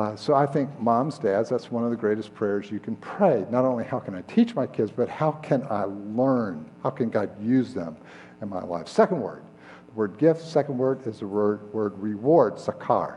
Uh, 0.00 0.16
so 0.16 0.34
I 0.34 0.46
think 0.46 0.70
moms, 0.80 1.18
dads, 1.18 1.50
that's 1.50 1.70
one 1.70 1.84
of 1.84 1.90
the 1.90 1.96
greatest 1.96 2.32
prayers 2.32 2.70
you 2.70 2.80
can 2.80 2.96
pray. 2.96 3.44
Not 3.50 3.66
only 3.66 3.84
how 3.84 3.98
can 3.98 4.14
I 4.14 4.22
teach 4.22 4.54
my 4.54 4.66
kids, 4.66 4.90
but 4.90 5.10
how 5.10 5.32
can 5.32 5.66
I 5.68 5.84
learn? 5.84 6.64
How 6.82 6.88
can 6.88 7.10
God 7.10 7.28
use 7.38 7.74
them 7.74 7.98
in 8.40 8.48
my 8.48 8.62
life? 8.64 8.88
Second 8.88 9.20
word, 9.20 9.42
the 9.88 9.92
word 9.92 10.16
gift. 10.16 10.40
Second 10.40 10.78
word 10.78 11.06
is 11.06 11.18
the 11.18 11.26
word, 11.26 11.70
word 11.74 11.98
reward, 11.98 12.54
sakar 12.54 13.16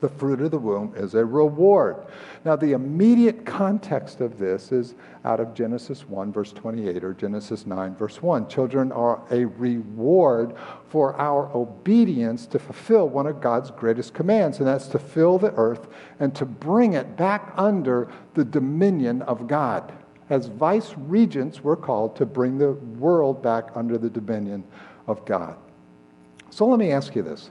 the 0.00 0.08
fruit 0.08 0.40
of 0.40 0.50
the 0.50 0.58
womb 0.58 0.92
is 0.96 1.14
a 1.14 1.24
reward. 1.24 1.96
Now, 2.44 2.56
the 2.56 2.72
immediate 2.72 3.44
context 3.44 4.20
of 4.20 4.38
this 4.38 4.72
is 4.72 4.94
out 5.24 5.40
of 5.40 5.54
Genesis 5.54 6.08
1, 6.08 6.32
verse 6.32 6.52
28, 6.52 7.04
or 7.04 7.14
Genesis 7.14 7.66
9, 7.66 7.94
verse 7.94 8.22
1. 8.22 8.48
Children 8.48 8.92
are 8.92 9.22
a 9.30 9.44
reward 9.44 10.54
for 10.88 11.14
our 11.20 11.54
obedience 11.54 12.46
to 12.46 12.58
fulfill 12.58 13.08
one 13.08 13.26
of 13.26 13.40
God's 13.40 13.70
greatest 13.70 14.14
commands, 14.14 14.58
and 14.58 14.66
that's 14.66 14.86
to 14.88 14.98
fill 14.98 15.38
the 15.38 15.52
earth 15.54 15.88
and 16.18 16.34
to 16.34 16.46
bring 16.46 16.94
it 16.94 17.16
back 17.16 17.52
under 17.56 18.10
the 18.34 18.44
dominion 18.44 19.22
of 19.22 19.46
God. 19.46 19.92
As 20.30 20.46
vice 20.46 20.94
regents, 20.96 21.62
we're 21.62 21.76
called 21.76 22.16
to 22.16 22.24
bring 22.24 22.56
the 22.56 22.72
world 22.72 23.42
back 23.42 23.70
under 23.74 23.98
the 23.98 24.10
dominion 24.10 24.64
of 25.06 25.24
God. 25.26 25.56
So 26.50 26.66
let 26.66 26.78
me 26.78 26.92
ask 26.92 27.14
you 27.14 27.22
this 27.22 27.50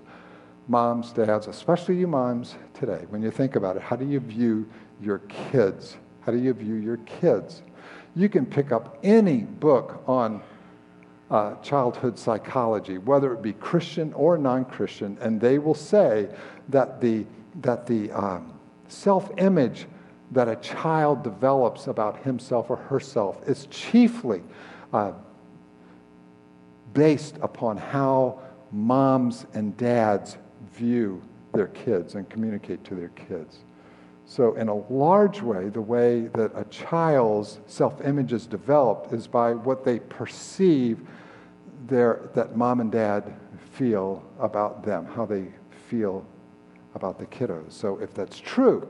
moms, 0.69 1.11
dads, 1.11 1.47
especially 1.47 1.97
you 1.97 2.07
moms 2.07 2.55
today, 2.75 3.03
when 3.09 3.21
you 3.21 3.31
think 3.31 3.55
about 3.55 3.75
it, 3.75 3.81
how 3.81 3.95
do 3.95 4.05
you 4.05 4.19
view 4.19 4.69
your 5.01 5.17
kids? 5.51 5.97
How 6.21 6.31
do 6.31 6.37
you 6.37 6.53
view 6.53 6.75
your 6.75 6.97
kids? 6.97 7.63
You 8.15 8.29
can 8.29 8.45
pick 8.45 8.71
up 8.71 8.99
any 9.03 9.37
book 9.37 10.03
on 10.07 10.41
uh, 11.31 11.55
childhood 11.55 12.19
psychology, 12.19 12.99
whether 12.99 13.33
it 13.33 13.41
be 13.41 13.53
Christian 13.53 14.13
or 14.13 14.37
non 14.37 14.63
Christian, 14.63 15.17
and 15.21 15.41
they 15.41 15.57
will 15.57 15.75
say 15.75 16.29
that 16.69 17.01
the, 17.01 17.25
that 17.61 17.87
the 17.87 18.11
um, 18.11 18.53
self 18.87 19.31
image 19.37 19.87
that 20.31 20.47
a 20.47 20.55
child 20.57 21.23
develops 21.23 21.87
about 21.87 22.21
himself 22.23 22.69
or 22.69 22.75
herself 22.75 23.41
is 23.47 23.65
chiefly 23.71 24.43
uh, 24.93 25.13
based 26.93 27.37
upon 27.41 27.77
how 27.77 28.39
moms 28.71 29.47
and 29.55 29.75
dads 29.75 30.37
view 30.79 31.21
their 31.53 31.67
kids 31.67 32.15
and 32.15 32.29
communicate 32.29 32.83
to 32.85 32.95
their 32.95 33.09
kids. 33.09 33.59
So, 34.25 34.53
in 34.55 34.67
a 34.69 34.75
large 34.75 35.41
way, 35.41 35.69
the 35.69 35.81
way 35.81 36.27
that 36.35 36.51
a 36.55 36.63
child's 36.65 37.59
self 37.65 38.05
image 38.05 38.31
is 38.31 38.45
developed 38.45 39.11
is 39.11 39.27
by 39.27 39.53
what 39.53 39.83
they 39.83 39.99
perceive 39.99 40.99
their, 41.87 42.29
that 42.35 42.55
mom 42.55 42.79
and 42.79 42.91
dad 42.91 43.33
feel 43.71 44.23
about 44.39 44.83
them, 44.83 45.05
how 45.05 45.25
they 45.25 45.47
feel 45.89 46.23
about 46.93 47.17
the 47.17 47.25
kiddos. 47.25 47.71
So, 47.71 47.99
if 47.99 48.13
that's 48.13 48.39
true, 48.39 48.87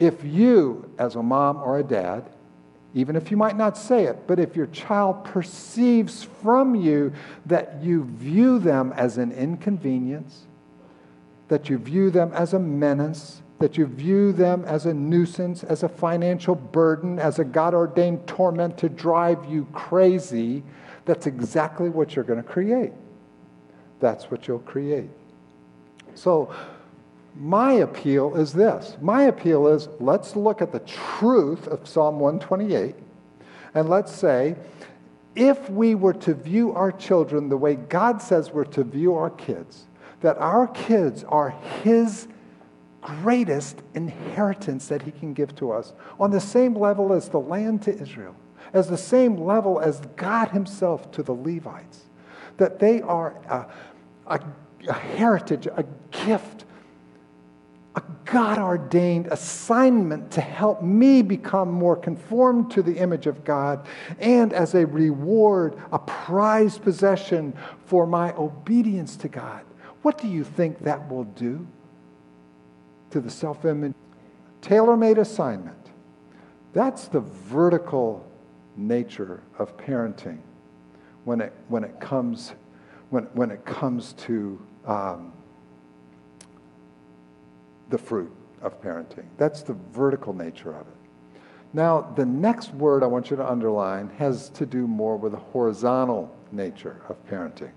if 0.00 0.24
you, 0.24 0.90
as 0.98 1.16
a 1.16 1.22
mom 1.22 1.58
or 1.58 1.78
a 1.78 1.84
dad, 1.84 2.24
even 2.94 3.16
if 3.16 3.30
you 3.30 3.36
might 3.36 3.56
not 3.56 3.76
say 3.76 4.04
it, 4.04 4.26
but 4.26 4.38
if 4.38 4.56
your 4.56 4.68
child 4.68 5.24
perceives 5.24 6.22
from 6.22 6.74
you 6.74 7.12
that 7.44 7.82
you 7.82 8.04
view 8.04 8.58
them 8.58 8.94
as 8.96 9.18
an 9.18 9.30
inconvenience, 9.32 10.47
that 11.48 11.68
you 11.68 11.78
view 11.78 12.10
them 12.10 12.32
as 12.32 12.54
a 12.54 12.58
menace, 12.58 13.42
that 13.58 13.76
you 13.76 13.86
view 13.86 14.32
them 14.32 14.64
as 14.66 14.86
a 14.86 14.94
nuisance, 14.94 15.64
as 15.64 15.82
a 15.82 15.88
financial 15.88 16.54
burden, 16.54 17.18
as 17.18 17.38
a 17.38 17.44
God 17.44 17.74
ordained 17.74 18.26
torment 18.26 18.78
to 18.78 18.88
drive 18.88 19.44
you 19.46 19.66
crazy, 19.72 20.62
that's 21.04 21.26
exactly 21.26 21.88
what 21.88 22.14
you're 22.14 22.24
going 22.24 22.42
to 22.42 22.48
create. 22.48 22.92
That's 24.00 24.30
what 24.30 24.46
you'll 24.46 24.58
create. 24.60 25.10
So, 26.14 26.54
my 27.34 27.74
appeal 27.74 28.34
is 28.36 28.52
this 28.52 28.96
my 29.00 29.24
appeal 29.24 29.68
is 29.68 29.88
let's 30.00 30.34
look 30.34 30.60
at 30.60 30.72
the 30.72 30.80
truth 30.80 31.68
of 31.68 31.86
Psalm 31.86 32.18
128 32.18 32.96
and 33.74 33.88
let's 33.88 34.12
say, 34.12 34.56
if 35.34 35.70
we 35.70 35.94
were 35.94 36.14
to 36.14 36.34
view 36.34 36.72
our 36.72 36.90
children 36.90 37.48
the 37.48 37.56
way 37.56 37.76
God 37.76 38.20
says 38.20 38.50
we're 38.50 38.64
to 38.64 38.82
view 38.82 39.14
our 39.14 39.30
kids, 39.30 39.84
that 40.20 40.36
our 40.38 40.66
kids 40.68 41.24
are 41.24 41.50
His 41.82 42.28
greatest 43.00 43.80
inheritance 43.94 44.88
that 44.88 45.02
He 45.02 45.10
can 45.10 45.32
give 45.32 45.54
to 45.56 45.70
us 45.72 45.92
on 46.18 46.30
the 46.30 46.40
same 46.40 46.74
level 46.74 47.12
as 47.12 47.28
the 47.28 47.40
land 47.40 47.82
to 47.82 47.96
Israel, 47.96 48.34
as 48.72 48.88
the 48.88 48.98
same 48.98 49.36
level 49.36 49.80
as 49.80 50.00
God 50.16 50.48
Himself 50.48 51.10
to 51.12 51.22
the 51.22 51.32
Levites. 51.32 52.06
That 52.56 52.80
they 52.80 53.00
are 53.02 53.36
a, 53.48 53.66
a, 54.26 54.40
a 54.88 54.92
heritage, 54.92 55.66
a 55.66 55.84
gift, 56.10 56.64
a 57.94 58.02
God 58.24 58.58
ordained 58.58 59.28
assignment 59.28 60.32
to 60.32 60.40
help 60.40 60.82
me 60.82 61.22
become 61.22 61.70
more 61.70 61.96
conformed 61.96 62.72
to 62.72 62.82
the 62.82 62.98
image 62.98 63.26
of 63.26 63.44
God, 63.44 63.86
and 64.18 64.52
as 64.52 64.74
a 64.74 64.86
reward, 64.86 65.80
a 65.92 65.98
prized 66.00 66.82
possession 66.82 67.54
for 67.86 68.06
my 68.06 68.34
obedience 68.34 69.16
to 69.16 69.28
God. 69.28 69.62
What 70.08 70.16
do 70.16 70.26
you 70.26 70.42
think 70.42 70.84
that 70.84 71.10
will 71.10 71.24
do 71.24 71.66
to 73.10 73.20
the 73.20 73.28
self 73.28 73.66
image? 73.66 73.92
Tailor 74.62 74.96
made 74.96 75.18
assignment. 75.18 75.90
That's 76.72 77.08
the 77.08 77.20
vertical 77.20 78.26
nature 78.74 79.42
of 79.58 79.76
parenting 79.76 80.38
when 81.24 81.42
it, 81.42 81.52
when 81.68 81.84
it, 81.84 82.00
comes, 82.00 82.54
when, 83.10 83.24
when 83.34 83.50
it 83.50 83.66
comes 83.66 84.14
to 84.14 84.58
um, 84.86 85.30
the 87.90 87.98
fruit 87.98 88.34
of 88.62 88.80
parenting. 88.80 89.26
That's 89.36 89.60
the 89.60 89.76
vertical 89.92 90.32
nature 90.32 90.74
of 90.74 90.86
it. 90.86 91.40
Now, 91.74 92.00
the 92.16 92.24
next 92.24 92.72
word 92.72 93.02
I 93.02 93.06
want 93.08 93.28
you 93.28 93.36
to 93.36 93.46
underline 93.46 94.08
has 94.16 94.48
to 94.54 94.64
do 94.64 94.86
more 94.86 95.18
with 95.18 95.32
the 95.32 95.38
horizontal 95.38 96.34
nature 96.50 97.02
of 97.10 97.22
parenting. 97.28 97.72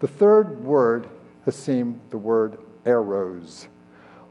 The 0.00 0.08
third 0.08 0.64
word 0.64 1.10
Hasim 1.46 1.98
the 2.10 2.18
word 2.18 2.58
arrows. 2.86 3.68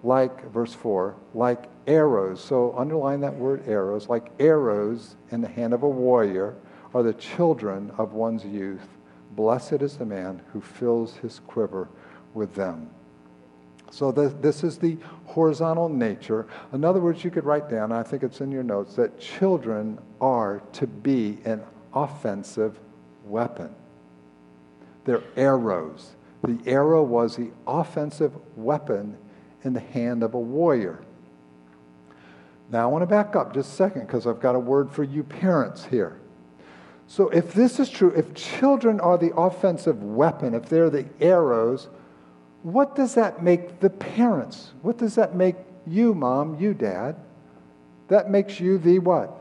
Like, 0.04 0.52
verse 0.52 0.74
4, 0.74 1.16
like 1.34 1.70
arrows. 1.88 2.44
So 2.44 2.74
underline 2.78 3.22
that 3.22 3.36
word 3.36 3.64
arrows. 3.68 4.10
Like 4.10 4.32
arrows 4.40 5.16
in 5.32 5.42
the 5.42 5.48
hand 5.48 5.74
of 5.74 5.84
a 5.84 5.90
warrior 5.90 6.56
are 6.94 7.04
the 7.04 7.14
children 7.14 7.92
of 7.98 8.14
one's 8.14 8.46
youth. 8.46 8.88
Blessed 9.32 9.82
is 9.82 9.98
the 9.98 10.06
man 10.06 10.42
who 10.52 10.62
fills 10.62 11.16
his 11.18 11.40
quiver 11.48 11.90
with 12.34 12.54
them. 12.56 12.90
So 13.92 14.12
the, 14.12 14.30
this 14.30 14.64
is 14.64 14.78
the 14.78 14.98
horizontal 15.26 15.88
nature. 15.88 16.48
In 16.72 16.84
other 16.84 17.00
words, 17.00 17.24
you 17.24 17.30
could 17.30 17.46
write 17.46 17.70
down, 17.70 17.92
I 17.92 18.04
think 18.04 18.24
it's 18.24 18.42
in 18.42 18.52
your 18.52 18.64
notes, 18.64 18.96
that 18.96 19.20
children 19.20 20.00
are 20.20 20.62
to 20.74 20.88
be 20.88 21.38
an 21.46 21.64
offensive 21.94 22.80
weapon. 23.24 23.74
They're 25.06 25.24
arrows. 25.36 26.16
The 26.44 26.60
arrow 26.66 27.04
was 27.04 27.38
the 27.38 27.52
offensive 27.66 28.34
weapon 28.58 29.18
in 29.64 29.74
the 29.74 29.80
hand 29.80 30.24
of 30.24 30.34
a 30.34 30.40
warrior. 30.40 31.02
Now, 32.70 32.84
I 32.84 32.86
want 32.88 33.04
to 33.04 33.08
back 33.08 33.36
up 33.36 33.54
just 33.54 33.72
a 33.72 33.76
second 33.76 34.08
because 34.08 34.28
I've 34.28 34.42
got 34.42 34.56
a 34.56 34.60
word 34.60 34.92
for 34.92 35.04
you 35.04 35.24
parents 35.24 35.86
here. 35.86 36.20
So, 37.08 37.30
if 37.30 37.54
this 37.54 37.80
is 37.80 37.90
true, 37.90 38.12
if 38.16 38.34
children 38.34 39.00
are 39.00 39.18
the 39.18 39.36
offensive 39.36 40.04
weapon, 40.04 40.54
if 40.54 40.68
they're 40.68 40.90
the 40.90 41.06
arrows, 41.22 41.88
what 42.64 42.96
does 42.96 43.16
that 43.16 43.44
make 43.44 43.80
the 43.80 43.90
parents? 43.90 44.72
What 44.82 44.98
does 44.98 45.16
that 45.16 45.36
make 45.36 45.56
you, 45.86 46.14
mom, 46.14 46.60
you, 46.60 46.74
dad? 46.74 47.16
That 48.08 48.30
makes 48.30 48.60
you 48.60 48.78
the 48.78 49.00
what? 49.00 49.38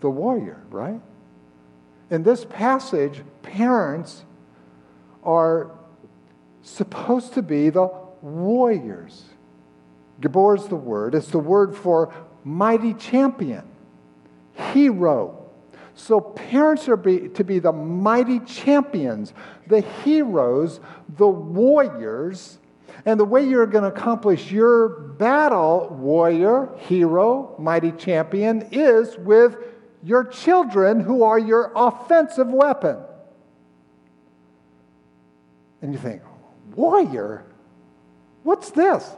The 0.00 0.10
warrior, 0.10 0.62
right? 0.70 1.00
In 2.10 2.22
this 2.22 2.44
passage, 2.44 3.22
parents 3.42 4.24
are 5.24 5.70
supposed 6.62 7.34
to 7.34 7.42
be 7.42 7.70
the 7.70 7.86
warriors. 8.22 9.24
Gabor 10.20 10.56
is 10.56 10.66
the 10.66 10.76
word, 10.76 11.14
it's 11.14 11.28
the 11.28 11.38
word 11.38 11.76
for 11.76 12.12
mighty 12.44 12.94
champion, 12.94 13.64
hero. 14.52 15.40
So 15.96 16.20
parents 16.20 16.88
are 16.88 16.96
be, 16.96 17.28
to 17.28 17.44
be 17.44 17.58
the 17.58 17.72
mighty 17.72 18.40
champions, 18.40 19.32
the 19.68 19.80
heroes, 19.80 20.80
the 21.16 21.28
warriors. 21.28 22.58
And 23.06 23.20
the 23.20 23.24
way 23.24 23.46
you're 23.46 23.66
going 23.66 23.82
to 23.84 23.90
accomplish 23.96 24.50
your 24.50 24.88
battle, 24.88 25.88
warrior, 25.90 26.70
hero, 26.78 27.54
mighty 27.58 27.92
champion, 27.92 28.68
is 28.72 29.16
with 29.18 29.56
your 30.02 30.24
children 30.24 31.00
who 31.00 31.22
are 31.22 31.38
your 31.38 31.72
offensive 31.74 32.48
weapon. 32.48 32.96
And 35.84 35.92
you 35.92 35.98
think, 35.98 36.22
warrior? 36.74 37.44
What's 38.42 38.70
this? 38.70 39.10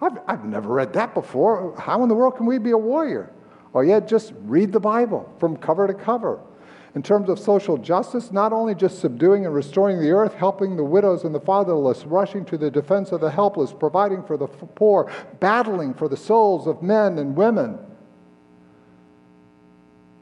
I've, 0.00 0.18
I've 0.28 0.44
never 0.44 0.72
read 0.72 0.92
that 0.92 1.14
before. 1.14 1.74
How 1.76 2.04
in 2.04 2.08
the 2.08 2.14
world 2.14 2.36
can 2.36 2.46
we 2.46 2.58
be 2.58 2.70
a 2.70 2.78
warrior? 2.78 3.32
Oh, 3.74 3.80
yeah, 3.80 3.98
just 3.98 4.32
read 4.42 4.70
the 4.70 4.78
Bible 4.78 5.28
from 5.40 5.56
cover 5.56 5.88
to 5.88 5.94
cover. 5.94 6.38
In 6.94 7.02
terms 7.02 7.28
of 7.28 7.40
social 7.40 7.76
justice, 7.76 8.30
not 8.30 8.52
only 8.52 8.76
just 8.76 9.00
subduing 9.00 9.46
and 9.46 9.52
restoring 9.52 9.98
the 9.98 10.12
earth, 10.12 10.34
helping 10.34 10.76
the 10.76 10.84
widows 10.84 11.24
and 11.24 11.34
the 11.34 11.40
fatherless, 11.40 12.04
rushing 12.04 12.44
to 12.44 12.56
the 12.56 12.70
defense 12.70 13.10
of 13.10 13.20
the 13.20 13.30
helpless, 13.30 13.72
providing 13.72 14.22
for 14.22 14.36
the 14.36 14.46
poor, 14.46 15.10
battling 15.40 15.92
for 15.92 16.08
the 16.08 16.16
souls 16.16 16.68
of 16.68 16.84
men 16.84 17.18
and 17.18 17.34
women. 17.34 17.80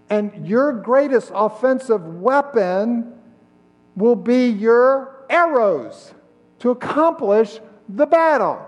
And 0.08 0.48
your 0.48 0.72
greatest 0.72 1.30
offensive 1.34 2.02
weapon 2.06 3.18
will 3.96 4.16
be 4.16 4.48
your 4.48 5.19
arrows 5.30 6.12
to 6.58 6.70
accomplish 6.70 7.58
the 7.88 8.06
battle. 8.06 8.66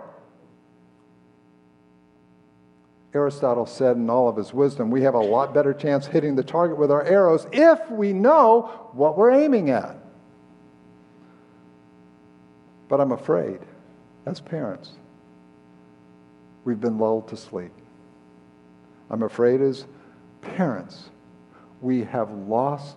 Aristotle 3.15 3.67
said 3.67 3.97
in 3.97 4.09
all 4.09 4.29
of 4.29 4.37
his 4.37 4.55
wisdom, 4.55 4.91
we 4.91 5.03
have 5.03 5.15
a 5.15 5.19
lot 5.19 5.53
better 5.53 5.75
chance 5.75 6.07
hitting 6.07 6.35
the 6.35 6.43
target 6.43 6.79
with 6.79 6.91
our 6.91 7.05
arrows 7.05 7.47
if 7.53 7.91
we 7.91 8.15
know 8.15 8.89
what 8.93 9.19
we're 9.19 9.33
aiming 9.33 9.69
at. 9.69 9.99
But 12.89 13.01
I'm 13.01 13.13
afraid, 13.13 13.59
as 14.25 14.41
parents, 14.41 14.93
we've 16.65 16.81
been 16.81 16.99
lulled 16.99 17.29
to 17.29 17.37
sleep. 17.37 17.73
I'm 19.11 19.23
afraid, 19.23 19.61
as 19.61 19.85
parents, 20.41 21.11
we 21.83 22.05
have 22.05 22.31
lost 22.31 22.97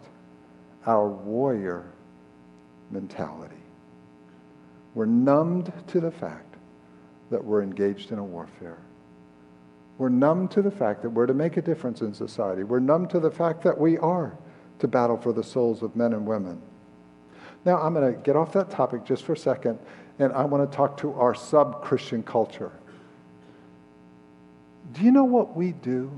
our 0.85 1.09
warrior 1.09 1.91
mentality. 2.89 3.54
We're 4.95 5.05
numbed 5.05 5.71
to 5.87 5.99
the 5.99 6.09
fact 6.09 6.55
that 7.29 7.43
we're 7.43 7.61
engaged 7.61 8.11
in 8.11 8.17
a 8.17 8.23
warfare. 8.23 8.77
We're 9.97 10.09
numb 10.09 10.47
to 10.49 10.61
the 10.61 10.71
fact 10.71 11.01
that 11.03 11.09
we're 11.09 11.25
to 11.25 11.33
make 11.33 11.57
a 11.57 11.61
difference 11.61 12.01
in 12.01 12.13
society. 12.13 12.63
We're 12.63 12.79
numb 12.79 13.07
to 13.09 13.19
the 13.19 13.31
fact 13.31 13.61
that 13.63 13.77
we 13.77 13.97
are 13.97 14.37
to 14.79 14.87
battle 14.87 15.17
for 15.17 15.33
the 15.33 15.43
souls 15.43 15.83
of 15.83 15.95
men 15.95 16.13
and 16.13 16.25
women. 16.25 16.61
Now, 17.65 17.81
I'm 17.81 17.93
going 17.93 18.13
to 18.13 18.19
get 18.19 18.35
off 18.35 18.53
that 18.53 18.69
topic 18.69 19.05
just 19.05 19.23
for 19.23 19.33
a 19.33 19.37
second, 19.37 19.79
and 20.19 20.31
I 20.33 20.45
want 20.45 20.69
to 20.69 20.75
talk 20.75 20.97
to 20.97 21.13
our 21.13 21.33
sub 21.33 21.83
Christian 21.83 22.23
culture. 22.23 22.71
Do 24.93 25.03
you 25.03 25.11
know 25.11 25.23
what 25.23 25.55
we 25.55 25.71
do? 25.71 26.11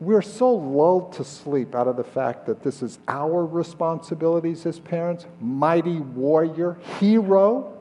We're 0.00 0.22
so 0.22 0.52
lulled 0.54 1.12
to 1.14 1.24
sleep 1.24 1.74
out 1.74 1.86
of 1.86 1.96
the 1.96 2.04
fact 2.04 2.46
that 2.46 2.62
this 2.62 2.82
is 2.82 2.98
our 3.06 3.44
responsibilities 3.44 4.64
as 4.64 4.80
parents 4.80 5.26
mighty 5.40 5.98
warrior, 5.98 6.78
hero, 6.98 7.76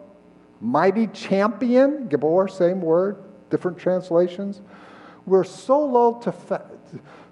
mighty 0.59 1.07
champion, 1.07 2.09
Gabor, 2.09 2.49
same 2.49 2.81
word 2.81 3.23
different 3.49 3.77
translations. 3.77 4.61
We're 5.25 5.43
so 5.43 5.79
lulled 5.79 6.21
to, 6.23 6.31
fa- 6.31 6.69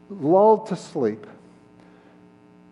lulled 0.10 0.68
to 0.68 0.76
sleep. 0.76 1.28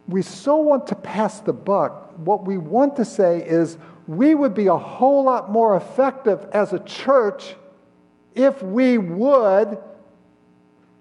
We 0.08 0.22
so 0.22 0.58
want 0.58 0.88
to 0.88 0.96
pass 0.96 1.40
the 1.40 1.54
buck. 1.54 2.14
What 2.18 2.46
we 2.46 2.58
want 2.58 2.96
to 2.98 3.06
say 3.06 3.42
is 3.42 3.78
we 4.08 4.36
would 4.36 4.54
be 4.54 4.68
a 4.68 4.78
whole 4.78 5.24
lot 5.24 5.52
more 5.52 5.76
effective 5.76 6.48
as 6.52 6.74
a 6.74 6.80
church 6.80 7.56
if 8.36 8.62
we 8.62 8.98
would 8.98 9.80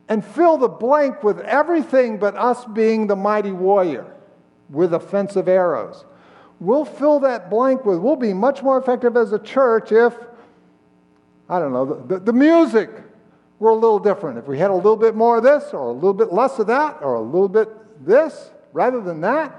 and 0.09 0.25
fill 0.25 0.59
the 0.59 0.69
blank 0.69 1.23
with 1.23 1.41
everything 1.41 2.19
but 2.19 2.37
us 2.37 2.65
being 2.67 3.07
the 3.07 3.17
mighty 3.17 3.53
warrior 3.53 4.15
with 4.69 4.93
offensive 4.93 5.49
arrows. 5.49 6.05
We'll 6.61 6.85
fill 6.85 7.21
that 7.21 7.51
blank 7.51 7.85
with, 7.85 7.99
we'll 7.99 8.17
be 8.17 8.33
much 8.33 8.63
more 8.63 8.79
effective 8.79 9.17
as 9.17 9.33
a 9.33 9.39
church 9.39 9.93
if 9.93 10.15
I 11.49 11.59
don't 11.59 11.73
know, 11.73 11.85
the, 11.85 12.19
the, 12.19 12.33
music 12.33 12.91
were 13.59 13.71
a 13.71 13.75
little 13.75 13.99
different. 13.99 14.39
If 14.39 14.47
we 14.47 14.59
had 14.59 14.71
a 14.71 14.75
little 14.75 14.97
bit 14.97 15.15
more 15.15 15.37
of 15.37 15.45
this, 15.45 15.75
or 15.75 15.89
a 15.89 15.93
little 15.93 16.15
bit 16.15 16.33
less 16.33 16.59
of 16.59 16.69
that, 16.69 17.03
or 17.03 17.15
a 17.15 17.21
little 17.21 17.51
bit 17.51 17.69
this 18.07 18.51
rather 18.73 19.01
than 19.01 19.21
that, 19.21 19.55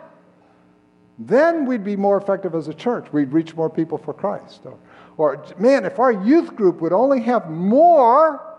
then 1.19 1.65
we'd 1.65 1.83
be 1.83 1.95
more 1.95 2.17
effective 2.17 2.55
as 2.55 2.67
a 2.67 2.73
church. 2.73 3.05
We'd 3.13 3.31
reach 3.31 3.55
more 3.55 3.69
people 3.69 3.97
for 3.97 4.13
Christ. 4.13 4.61
Or, 4.65 4.77
or 5.17 5.45
man, 5.59 5.85
if 5.85 5.99
our 5.99 6.11
youth 6.11 6.55
group 6.55 6.81
would 6.81 6.91
only 6.91 7.21
have 7.21 7.49
more 7.49 8.54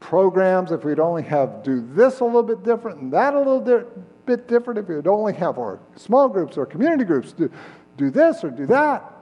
programs, 0.00 0.72
if 0.72 0.84
we'd 0.84 1.00
only 1.00 1.22
have 1.22 1.62
do 1.62 1.80
this 1.94 2.20
a 2.20 2.24
little 2.24 2.42
bit 2.42 2.62
different 2.62 3.00
and 3.00 3.12
that 3.12 3.34
a 3.34 3.38
little 3.38 3.60
di- 3.60 3.86
bit 4.24 4.46
different, 4.48 4.78
if 4.78 4.88
we'd 4.88 5.06
only 5.06 5.32
have 5.32 5.58
our 5.58 5.78
small 5.96 6.28
groups 6.28 6.56
or 6.56 6.66
community 6.66 7.04
groups 7.04 7.32
do, 7.32 7.50
do 7.96 8.10
this 8.10 8.44
or 8.44 8.50
do 8.50 8.66
that, 8.66 9.12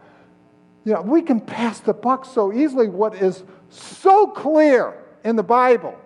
you 0.85 0.93
know, 0.93 1.01
we 1.01 1.23
can 1.23 1.41
pass 1.41 1.81
the 1.81 1.95
buck 1.95 2.25
so 2.25 2.53
easily. 2.53 2.89
What 2.89 3.15
is 3.15 3.43
so 3.71 4.27
clear 4.27 4.95
in 5.25 5.37
the 5.37 5.43
Bible, 5.43 5.99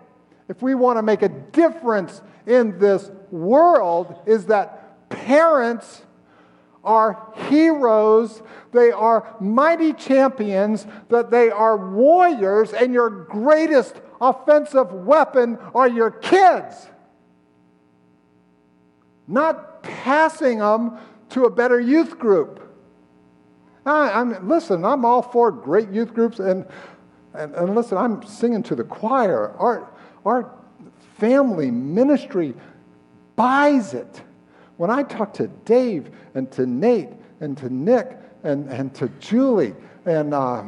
if 0.49 0.63
we 0.63 0.75
want 0.75 0.99
to 0.99 1.03
make 1.03 1.23
a 1.23 1.29
difference 1.29 2.23
in 2.47 2.79
this 2.79 3.11
world, 3.31 4.21
is 4.27 4.47
that 4.47 5.09
parents 5.09 6.03
are 6.85 7.33
heroes, 7.49 8.43
they 8.73 8.93
are 8.93 9.35
mighty 9.41 9.93
champions, 9.93 10.87
that 11.09 11.31
they 11.31 11.51
are 11.51 11.77
warriors, 11.77 12.73
and 12.73 12.95
your 12.95 13.11
greatest 13.11 13.97
offensive 14.21 14.93
weapon 14.93 15.59
are 15.75 15.89
your 15.89 16.11
kids. 16.11 16.89
Not 19.27 19.83
passing 19.83 20.59
them 20.59 20.99
to 21.31 21.45
a 21.45 21.51
better 21.51 21.79
youth 21.79 22.19
group. 22.19 22.65
I, 23.85 24.21
am 24.21 24.49
listen, 24.49 24.85
I'm 24.85 25.05
all 25.05 25.23
for 25.23 25.51
great 25.51 25.91
youth 25.91 26.15
groups, 26.15 26.39
and, 26.41 26.67
and, 27.35 27.55
and 27.55 27.75
listen, 27.75 27.97
I'm 27.97 28.23
singing 28.27 28.63
to 28.65 28.75
the 28.75 28.85
choir. 28.85 29.53
Our, 29.59 29.91
our 30.25 30.53
family 31.19 31.71
ministry 31.71 32.55
buys 33.37 33.95
it. 33.95 34.23
When 34.77 34.91
I 34.91 35.03
talk 35.03 35.33
to 35.35 35.49
Dave 35.65 36.11
and 36.35 36.51
to 36.53 36.67
Nate 36.67 37.11
and 37.41 37.57
to 37.59 37.73
Nick 37.73 38.17
and, 38.45 38.69
and 38.69 38.95
to 38.95 39.09
Julie 39.21 39.75
and 40.05 40.33
uh, 40.33 40.65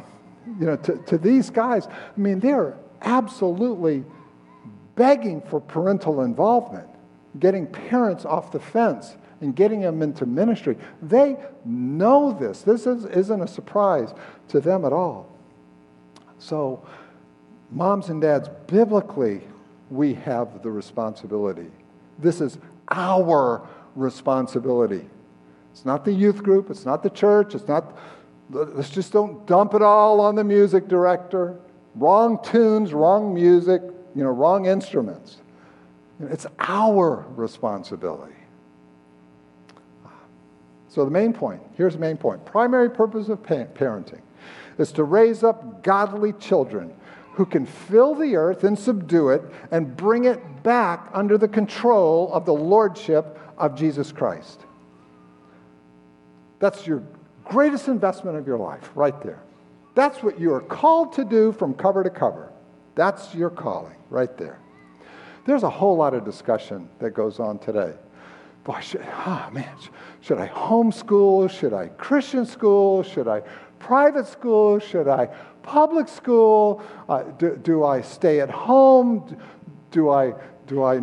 you 0.58 0.66
know 0.66 0.76
to, 0.76 0.96
to 1.06 1.18
these 1.18 1.50
guys, 1.50 1.86
I 1.86 2.20
mean, 2.20 2.40
they're 2.40 2.76
absolutely 3.02 4.04
begging 4.94 5.40
for 5.40 5.60
parental 5.60 6.22
involvement, 6.22 6.88
getting 7.38 7.66
parents 7.66 8.24
off 8.24 8.52
the 8.52 8.60
fence 8.60 9.16
and 9.40 9.56
getting 9.56 9.80
them 9.80 10.02
into 10.02 10.26
ministry. 10.26 10.76
They 11.00 11.36
know 11.64 12.32
this. 12.32 12.62
This 12.62 12.86
is, 12.86 13.06
isn't 13.06 13.40
a 13.40 13.48
surprise 13.48 14.12
to 14.48 14.60
them 14.60 14.84
at 14.84 14.92
all. 14.92 15.26
So, 16.38 16.86
moms 17.70 18.08
and 18.08 18.20
dads, 18.20 18.48
biblically, 18.66 19.42
we 19.90 20.14
have 20.14 20.62
the 20.62 20.70
responsibility. 20.70 21.70
This 22.18 22.40
is 22.40 22.58
our 22.90 23.66
responsibility. 23.94 25.08
It's 25.72 25.84
not 25.84 26.04
the 26.04 26.12
youth 26.12 26.42
group, 26.42 26.70
it's 26.70 26.84
not 26.84 27.02
the 27.02 27.10
church, 27.10 27.54
it's 27.54 27.68
not, 27.68 27.96
let's 28.50 28.90
just 28.90 29.12
don't 29.12 29.46
dump 29.46 29.74
it 29.74 29.82
all 29.82 30.20
on 30.20 30.34
the 30.34 30.44
music 30.44 30.88
director. 30.88 31.56
Wrong 31.94 32.42
tunes, 32.42 32.92
wrong 32.92 33.35
music, 33.35 33.83
you 34.14 34.24
know, 34.24 34.31
wrong 34.31 34.66
instruments. 34.66 35.38
It's 36.20 36.46
our 36.59 37.24
responsibility. 37.35 38.35
So, 40.88 41.05
the 41.05 41.11
main 41.11 41.33
point 41.33 41.62
here's 41.76 41.94
the 41.94 42.00
main 42.00 42.16
point 42.16 42.44
primary 42.44 42.90
purpose 42.90 43.29
of 43.29 43.42
parenting 43.42 44.20
is 44.79 44.92
to 44.92 45.05
raise 45.05 45.42
up 45.42 45.83
godly 45.83 46.33
children 46.35 46.92
who 47.35 47.46
can 47.46 47.64
fill 47.64 48.14
the 48.14 48.37
earth 48.37 48.64
and 48.64 48.79
subdue 48.79 49.31
it 49.31 49.42
and 49.70 49.96
bring 49.96 50.24
it 50.24 50.62
back 50.62 51.09
under 51.12 51.38
the 51.38 51.48
control 51.48 52.33
of 52.33 52.44
the 52.44 52.53
lordship 52.53 53.38
of 53.57 53.74
Jesus 53.74 54.11
Christ. 54.12 54.61
That's 56.59 56.87
your 56.87 57.03
greatest 57.44 57.88
investment 57.88 58.37
of 58.37 58.46
your 58.46 58.59
life, 58.59 58.90
right 58.94 59.20
there. 59.22 59.40
That's 59.94 60.22
what 60.22 60.38
you 60.38 60.53
are 60.55 60.61
called 60.61 61.12
to 61.14 61.24
do 61.24 61.53
from 61.53 61.74
cover 61.74 62.03
to 62.03 62.11
cover. 62.11 62.53
That's 62.94 63.35
your 63.35 63.50
calling, 63.50 63.96
right 64.09 64.37
there. 64.37 64.59
There's 65.46 65.62
a 65.62 65.70
whole 65.70 65.96
lot 65.96 66.14
of 66.14 66.24
discussion 66.24 66.88
that 66.98 67.11
goes 67.11 67.40
on 67.40 67.59
today 67.59 67.94
boy, 68.64 68.81
should, 68.81 69.07
oh 69.26 69.48
man, 69.53 69.74
should 70.20 70.38
I 70.38 70.48
homeschool? 70.48 71.50
Should 71.50 71.72
I 71.72 71.88
Christian 71.88 72.46
school? 72.46 73.03
Should 73.03 73.29
I 73.29 73.40
private 73.79 74.26
school? 74.26 74.79
Should 74.79 75.09
I 75.09 75.26
public 75.62 76.09
school? 76.09 76.83
Uh, 77.09 77.22
do, 77.22 77.57
do 77.57 77.85
I 77.85 78.03
stay 78.03 78.40
at 78.40 78.50
home? 78.50 79.37
Do 79.90 80.11
I, 80.11 80.35
do 80.66 80.83
I 80.85 81.00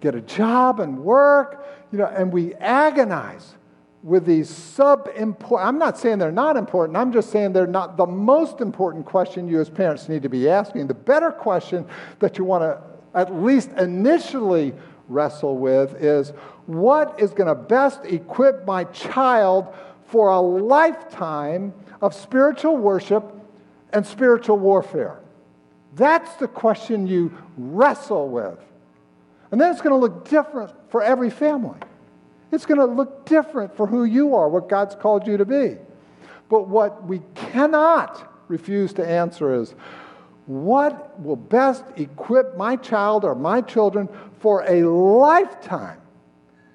get 0.00 0.14
a 0.14 0.20
job 0.20 0.80
and 0.80 0.98
work? 0.98 1.64
You 1.90 1.98
know, 1.98 2.06
and 2.06 2.32
we 2.32 2.54
agonize 2.54 3.54
with 4.06 4.24
these 4.24 4.48
sub 4.48 5.10
important 5.16 5.68
i'm 5.68 5.78
not 5.78 5.98
saying 5.98 6.16
they're 6.16 6.30
not 6.30 6.56
important 6.56 6.96
i'm 6.96 7.12
just 7.12 7.30
saying 7.30 7.52
they're 7.52 7.66
not 7.66 7.96
the 7.96 8.06
most 8.06 8.60
important 8.60 9.04
question 9.04 9.48
you 9.48 9.60
as 9.60 9.68
parents 9.68 10.08
need 10.08 10.22
to 10.22 10.28
be 10.28 10.48
asking 10.48 10.86
the 10.86 10.94
better 10.94 11.32
question 11.32 11.84
that 12.20 12.38
you 12.38 12.44
want 12.44 12.62
to 12.62 12.80
at 13.18 13.34
least 13.34 13.70
initially 13.72 14.72
wrestle 15.08 15.56
with 15.56 15.94
is 16.02 16.30
what 16.66 17.18
is 17.18 17.32
going 17.32 17.48
to 17.48 17.54
best 17.54 18.04
equip 18.04 18.64
my 18.64 18.84
child 18.84 19.74
for 20.06 20.28
a 20.28 20.40
lifetime 20.40 21.72
of 22.00 22.14
spiritual 22.14 22.76
worship 22.76 23.32
and 23.92 24.06
spiritual 24.06 24.58
warfare? 24.58 25.18
That's 25.94 26.34
the 26.36 26.48
question 26.48 27.06
you 27.06 27.36
wrestle 27.56 28.28
with. 28.28 28.58
And 29.50 29.60
then 29.60 29.72
it's 29.72 29.80
going 29.80 29.94
to 29.94 29.96
look 29.96 30.28
different 30.28 30.72
for 30.90 31.02
every 31.02 31.30
family. 31.30 31.78
It's 32.52 32.66
going 32.66 32.78
to 32.78 32.86
look 32.86 33.26
different 33.26 33.76
for 33.76 33.86
who 33.86 34.04
you 34.04 34.34
are, 34.34 34.48
what 34.48 34.68
God's 34.68 34.94
called 34.94 35.26
you 35.26 35.36
to 35.36 35.44
be. 35.44 35.76
But 36.48 36.68
what 36.68 37.04
we 37.04 37.20
cannot 37.34 38.32
refuse 38.48 38.92
to 38.94 39.06
answer 39.06 39.60
is 39.60 39.74
what 40.46 41.20
will 41.20 41.36
best 41.36 41.84
equip 41.96 42.56
my 42.56 42.76
child 42.76 43.24
or 43.24 43.34
my 43.34 43.60
children 43.60 44.08
for 44.38 44.62
a 44.62 44.84
lifetime 44.84 46.00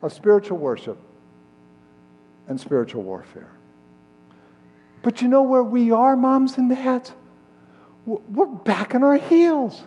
of 0.01 0.11
spiritual 0.11 0.57
worship 0.57 0.97
and 2.47 2.59
spiritual 2.59 3.03
warfare? 3.03 3.51
But 5.03 5.21
you 5.21 5.29
know 5.29 5.43
where 5.43 5.63
we 5.63 5.91
are, 5.91 6.17
moms 6.17 6.57
and 6.57 6.69
dads? 6.69 7.13
We're 8.05 8.45
back 8.45 8.93
on 8.93 9.03
our 9.03 9.17
heels. 9.17 9.83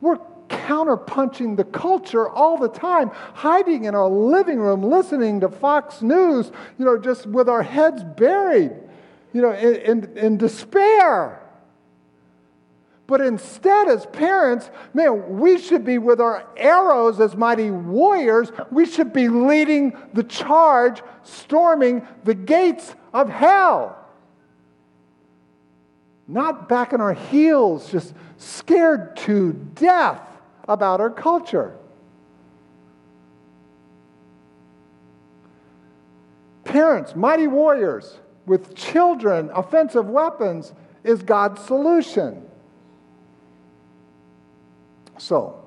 We're 0.00 0.18
counterpunching 0.50 1.56
the 1.56 1.64
culture 1.64 2.28
all 2.28 2.58
the 2.58 2.68
time, 2.68 3.10
hiding 3.34 3.84
in 3.84 3.94
our 3.94 4.08
living 4.08 4.58
room, 4.58 4.82
listening 4.82 5.40
to 5.40 5.48
Fox 5.48 6.02
News, 6.02 6.50
you 6.78 6.84
know, 6.84 6.98
just 6.98 7.26
with 7.26 7.48
our 7.48 7.62
heads 7.62 8.02
buried, 8.04 8.72
you 9.32 9.40
know, 9.40 9.52
in, 9.52 9.76
in, 9.76 10.18
in 10.18 10.36
despair. 10.36 11.40
But 13.06 13.20
instead, 13.20 13.88
as 13.88 14.06
parents, 14.06 14.70
man, 14.94 15.38
we 15.40 15.58
should 15.58 15.84
be 15.84 15.98
with 15.98 16.20
our 16.20 16.46
arrows 16.56 17.18
as 17.18 17.34
mighty 17.34 17.70
warriors. 17.70 18.52
We 18.70 18.86
should 18.86 19.12
be 19.12 19.28
leading 19.28 19.96
the 20.12 20.22
charge, 20.22 21.02
storming 21.24 22.06
the 22.22 22.34
gates 22.34 22.94
of 23.12 23.28
hell. 23.28 23.96
Not 26.28 26.68
back 26.68 26.92
on 26.92 27.00
our 27.00 27.14
heels, 27.14 27.90
just 27.90 28.14
scared 28.36 29.16
to 29.16 29.54
death 29.74 30.29
about 30.70 31.00
our 31.00 31.10
culture. 31.10 31.76
Parents, 36.62 37.16
mighty 37.16 37.48
warriors 37.48 38.20
with 38.46 38.76
children, 38.76 39.50
offensive 39.52 40.06
weapons 40.06 40.72
is 41.02 41.22
God's 41.22 41.60
solution. 41.62 42.46
So, 45.18 45.59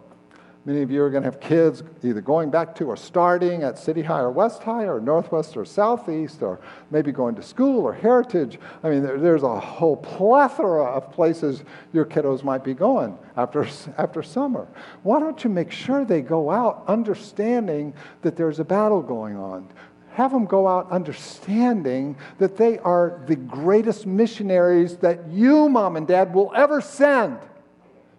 Many 0.66 0.82
of 0.82 0.90
you 0.90 1.04
are 1.04 1.10
going 1.10 1.24
to 1.24 1.28
have 1.28 1.42
kids 1.42 1.84
either 2.04 2.22
going 2.22 2.50
back 2.50 2.74
to 2.76 2.86
or 2.86 2.96
starting 2.96 3.64
at 3.64 3.78
City 3.78 4.02
High 4.02 4.22
or 4.22 4.32
West 4.32 4.64
High 4.64 4.86
or 4.86 5.02
Northwest 5.02 5.58
or 5.58 5.66
Southeast 5.66 6.42
or 6.42 6.62
maybe 6.90 7.12
going 7.12 7.36
to 7.36 7.44
school 7.44 7.82
or 7.82 7.92
Heritage. 7.92 8.58
I 8.82 8.90
mean, 8.90 9.04
there, 9.04 9.20
there's 9.20 9.44
a 9.44 9.60
whole 9.60 9.98
plethora 9.98 10.86
of 10.86 11.12
places 11.12 11.66
your 11.92 12.06
kiddos 12.06 12.46
might 12.46 12.64
be 12.64 12.74
going 12.74 13.18
after, 13.36 13.68
after 13.98 14.24
summer. 14.24 14.66
Why 15.02 15.20
don't 15.20 15.44
you 15.44 15.50
make 15.50 15.70
sure 15.70 16.06
they 16.06 16.22
go 16.22 16.50
out 16.50 16.86
understanding 16.88 17.94
that 18.22 18.38
there's 18.38 18.62
a 18.62 18.66
battle 18.66 19.02
going 19.02 19.36
on? 19.36 19.68
Have 20.12 20.32
them 20.32 20.46
go 20.46 20.66
out 20.66 20.90
understanding 20.92 22.16
that 22.38 22.56
they 22.56 22.80
are 22.80 23.22
the 23.26 23.36
greatest 23.36 24.06
missionaries 24.06 24.96
that 24.98 25.28
you, 25.28 25.68
mom 25.68 25.98
and 25.98 26.08
dad, 26.08 26.34
will 26.34 26.54
ever 26.56 26.80
send. 26.80 27.40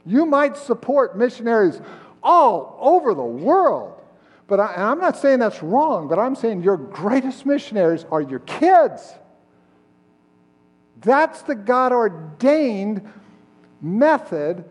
You 0.04 0.26
might 0.26 0.58
support 0.58 1.16
missionaries 1.16 1.80
all 2.24 2.78
over 2.80 3.14
the 3.14 3.22
world. 3.22 4.00
But 4.46 4.60
I, 4.60 4.90
am 4.90 4.98
not 4.98 5.16
saying 5.16 5.38
that's 5.38 5.62
wrong, 5.62 6.08
but 6.08 6.18
I'm 6.18 6.34
saying 6.34 6.62
your 6.62 6.76
greatest 6.76 7.46
missionaries 7.46 8.04
are 8.10 8.20
your 8.20 8.40
kids. 8.40 9.14
That's 11.00 11.42
the 11.42 11.54
God 11.54 11.92
ordained 11.92 13.10
method 13.80 14.64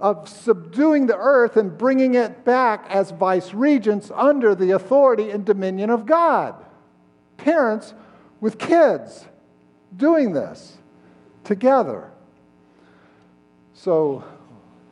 of 0.00 0.28
subduing 0.28 1.06
the 1.06 1.16
earth 1.16 1.56
and 1.56 1.76
bringing 1.76 2.14
it 2.14 2.44
back 2.44 2.86
as 2.88 3.10
vice 3.10 3.52
regents 3.52 4.10
under 4.14 4.54
the 4.54 4.70
authority 4.72 5.30
and 5.30 5.44
dominion 5.44 5.90
of 5.90 6.06
God. 6.06 6.54
Parents 7.36 7.94
with 8.40 8.58
kids 8.58 9.24
doing 9.96 10.32
this 10.32 10.78
together. 11.42 12.10
So 13.74 14.24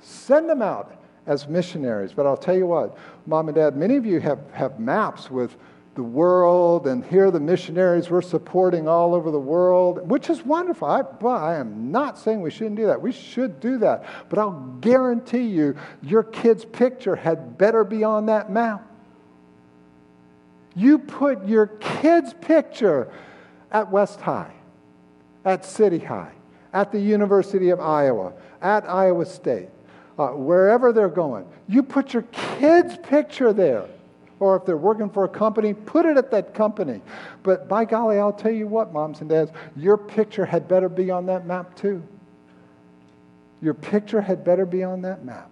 send 0.01 0.49
them 0.49 0.63
out 0.63 0.96
as 1.27 1.49
missionaries. 1.49 2.13
But 2.13 2.27
I'll 2.27 2.37
tell 2.37 2.57
you 2.57 2.67
what, 2.67 2.97
mom 3.27 3.49
and 3.49 3.55
dad, 3.55 3.77
many 3.77 3.97
of 3.97 4.07
you 4.07 4.21
have, 4.21 4.39
have 4.53 4.79
maps 4.79 5.31
with 5.31 5.57
the 5.97 6.03
world, 6.03 6.87
and 6.87 7.05
here 7.05 7.27
are 7.27 7.31
the 7.31 7.41
missionaries 7.41 8.11
we're 8.11 8.21
supporting 8.23 8.87
all 8.87 9.15
over 9.15 9.31
the 9.31 9.41
world, 9.41 10.09
which 10.09 10.29
is 10.29 10.45
wonderful. 10.45 10.87
I, 10.87 11.03
but 11.03 11.29
I 11.29 11.57
am 11.57 11.91
not 11.91 12.19
saying 12.19 12.43
we 12.43 12.51
shouldn't 12.51 12.77
do 12.77 12.87
that. 12.87 13.01
We 13.01 13.13
should 13.13 13.61
do 13.61 13.79
that. 13.79 14.05
But 14.29 14.39
I'll 14.39 14.77
guarantee 14.81 15.47
you, 15.47 15.75
your 16.03 16.23
kid's 16.23 16.65
picture 16.65 17.17
had 17.17 17.57
better 17.57 17.83
be 17.83 18.05
on 18.05 18.27
that 18.27 18.51
map. 18.51 18.87
You 20.75 20.99
put 20.99 21.47
your 21.47 21.67
kid's 21.67 22.35
picture 22.35 23.11
at 23.73 23.91
West 23.91 24.21
High, 24.21 24.53
at 25.47 25.65
City 25.65 25.99
High, 25.99 26.33
at 26.75 26.93
the 26.93 27.01
University 27.01 27.71
of 27.71 27.81
Iowa, 27.81 28.35
at 28.61 28.87
Iowa 28.87 29.25
State 29.25 29.71
uh, 30.19 30.29
wherever 30.29 30.93
they're 30.93 31.09
going. 31.09 31.47
You 31.69 31.83
put 31.83 32.13
your 32.13 32.23
kid's 32.33 32.97
picture 32.99 33.53
there. 33.53 33.87
Or 34.39 34.57
if 34.57 34.67
they're 34.67 34.77
working 34.77 35.09
for 35.09 35.25
a 35.25 35.29
company, 35.29 35.73
put 35.73 36.05
it 36.05 36.19
at 36.19 36.31
that 36.33 36.53
company. 36.53 37.01
But 37.43 37.69
by 37.69 37.87
golly, 37.87 38.19
I'll 38.19 38.33
tell 38.33 38.53
you 38.53 38.67
what, 38.67 38.93
moms 38.93 39.21
and 39.21 39.31
dads, 39.31 39.51
your 39.77 39.97
picture 39.97 40.45
had 40.45 40.69
better 40.69 40.91
be 40.91 41.11
on 41.11 41.27
that 41.27 41.47
map 41.47 41.75
too. 41.75 42.03
Your 43.63 43.73
picture 43.73 44.21
had 44.21 44.45
better 44.45 44.67
be 44.67 44.83
on 44.83 45.01
that 45.03 45.25
map. 45.25 45.51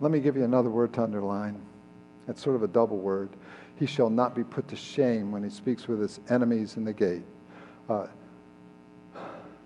Let 0.00 0.12
me 0.12 0.20
give 0.20 0.36
you 0.36 0.44
another 0.44 0.70
word 0.70 0.94
to 0.94 1.02
underline. 1.02 1.60
It's 2.28 2.42
sort 2.42 2.56
of 2.56 2.62
a 2.62 2.68
double 2.68 2.98
word. 2.98 3.30
He 3.76 3.86
shall 3.86 4.10
not 4.10 4.34
be 4.34 4.44
put 4.44 4.68
to 4.68 4.76
shame 4.76 5.30
when 5.30 5.42
he 5.42 5.50
speaks 5.50 5.88
with 5.88 6.00
his 6.00 6.20
enemies 6.30 6.76
in 6.76 6.84
the 6.84 6.92
gate. 6.92 7.24
Uh, 7.88 8.06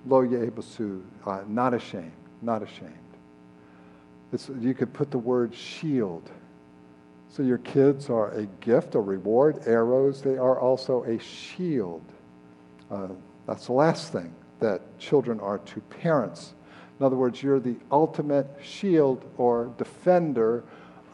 lo 0.06 0.26
yebasu, 0.26 1.02
uh, 1.26 1.40
not 1.46 1.74
ashamed, 1.74 2.12
not 2.40 2.62
ashamed. 2.62 2.92
It's, 4.32 4.50
you 4.60 4.74
could 4.74 4.92
put 4.92 5.10
the 5.10 5.18
word 5.18 5.54
shield. 5.54 6.30
So 7.28 7.42
your 7.42 7.58
kids 7.58 8.10
are 8.10 8.30
a 8.30 8.46
gift, 8.60 8.94
a 8.94 9.00
reward, 9.00 9.62
arrows. 9.66 10.22
They 10.22 10.36
are 10.36 10.58
also 10.58 11.02
a 11.04 11.18
shield. 11.18 12.02
Uh, 12.90 13.08
that's 13.46 13.66
the 13.66 13.72
last 13.72 14.12
thing 14.12 14.34
that 14.60 14.98
children 14.98 15.40
are 15.40 15.58
to 15.58 15.80
parents. 15.80 16.54
In 16.98 17.06
other 17.06 17.16
words, 17.16 17.42
you're 17.42 17.60
the 17.60 17.76
ultimate 17.90 18.46
shield 18.62 19.24
or 19.36 19.72
defender 19.76 20.62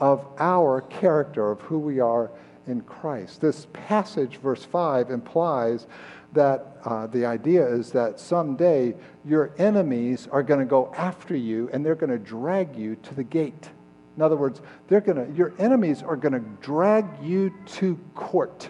of 0.01 0.27
our 0.39 0.83
character, 0.83 1.51
of 1.51 1.61
who 1.63 1.79
we 1.79 2.01
are 2.01 2.31
in 2.67 2.83
Christ. 2.83 3.41
This 3.41 3.67
passage, 3.73 4.37
verse 4.37 4.65
5, 4.65 5.11
implies 5.11 5.87
that 6.33 6.77
uh, 6.85 7.07
the 7.07 7.25
idea 7.25 7.67
is 7.67 7.93
that 7.93 8.21
someday 8.21 8.95
your 9.25 9.53
enemies 9.59 10.29
are 10.31 10.43
going 10.43 10.61
to 10.61 10.67
go 10.67 10.93
after 10.97 11.35
you 11.35 11.71
and 11.73 11.85
they're 11.85 11.95
going 11.95 12.11
to 12.11 12.19
drag 12.19 12.77
you 12.77 12.97
to 12.97 13.15
the 13.15 13.25
gate. 13.25 13.71
In 14.17 14.23
other 14.23 14.37
words, 14.37 14.61
they're 14.89 15.01
to, 15.01 15.33
your 15.35 15.55
enemies 15.59 16.03
are 16.03 16.17
going 16.17 16.33
to 16.33 16.45
drag 16.61 17.07
you 17.23 17.53
to 17.67 17.99
court. 18.15 18.69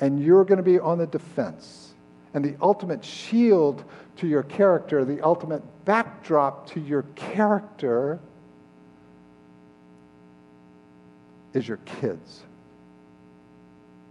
And 0.00 0.22
you're 0.22 0.44
going 0.44 0.56
to 0.56 0.62
be 0.62 0.78
on 0.80 0.98
the 0.98 1.06
defense. 1.06 1.94
And 2.32 2.44
the 2.44 2.56
ultimate 2.60 3.04
shield 3.04 3.84
to 4.16 4.26
your 4.26 4.42
character, 4.42 5.04
the 5.04 5.20
ultimate 5.20 5.62
backdrop 5.84 6.70
to 6.70 6.80
your 6.80 7.02
character, 7.14 8.18
is 11.52 11.68
your 11.68 11.78
kids. 11.78 12.42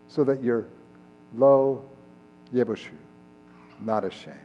So 0.09 0.23
that 0.25 0.43
you're 0.43 0.67
Lo 1.35 1.83
Yebushu, 2.53 2.89
not 3.81 4.03
ashamed. 4.03 4.37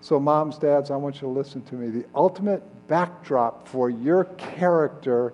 So, 0.00 0.20
moms, 0.20 0.58
dads, 0.58 0.90
I 0.90 0.96
want 0.96 1.16
you 1.16 1.20
to 1.22 1.28
listen 1.28 1.62
to 1.62 1.74
me. 1.74 1.88
The 1.88 2.06
ultimate 2.14 2.62
backdrop 2.88 3.66
for 3.66 3.88
your 3.88 4.24
character 4.36 5.32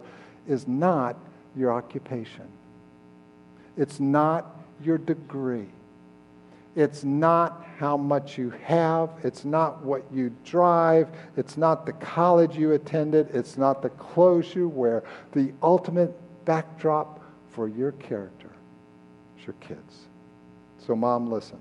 is 0.49 0.68
not 0.68 1.16
your 1.57 1.73
occupation, 1.73 2.46
it's 3.77 4.01
not 4.01 4.57
your 4.83 4.99
degree. 4.99 5.68
It's 6.77 7.03
not 7.03 7.66
how 7.79 7.96
much 7.96 8.38
you 8.38 8.51
have. 8.62 9.11
It's 9.25 9.44
not 9.44 9.83
what 9.83 10.05
you 10.12 10.33
drive. 10.44 11.09
It's 11.37 11.57
not 11.57 11.85
the 11.85 11.92
college 11.94 12.57
you 12.57 12.73
attended. 12.73 13.29
It's 13.35 13.59
not 13.59 13.83
the 13.83 13.88
clothes 13.90 14.55
you 14.55 14.68
wear. 14.68 15.03
The 15.33 15.53
ultimate 15.64 16.14
backdrop 16.44 17.20
for 17.51 17.66
your 17.66 17.90
character 17.92 18.50
your 19.51 19.77
kids. 19.77 20.07
So, 20.87 20.95
mom, 20.95 21.31
listen. 21.31 21.59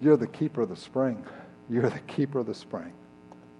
You're 0.00 0.16
the 0.16 0.26
keeper 0.26 0.62
of 0.62 0.70
the 0.70 0.76
spring. 0.76 1.24
You're 1.68 1.90
the 1.90 1.98
keeper 2.00 2.38
of 2.38 2.46
the 2.46 2.54
spring. 2.54 2.92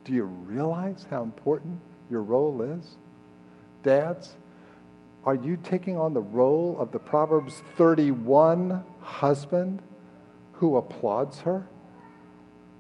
Do 0.05 0.15
you 0.15 0.25
realize 0.25 1.07
how 1.11 1.23
important 1.23 1.79
your 2.11 2.23
role 2.23 2.63
is? 2.63 2.97
Dads, 3.83 4.37
are 5.25 5.35
you 5.35 5.59
taking 5.63 5.99
on 5.99 6.15
the 6.15 6.21
role 6.21 6.77
of 6.79 6.91
the 6.91 6.99
Proverbs 6.99 7.63
31 7.77 8.83
husband 9.01 9.83
who 10.55 10.77
applauds 10.77 11.41
her? 11.41 11.67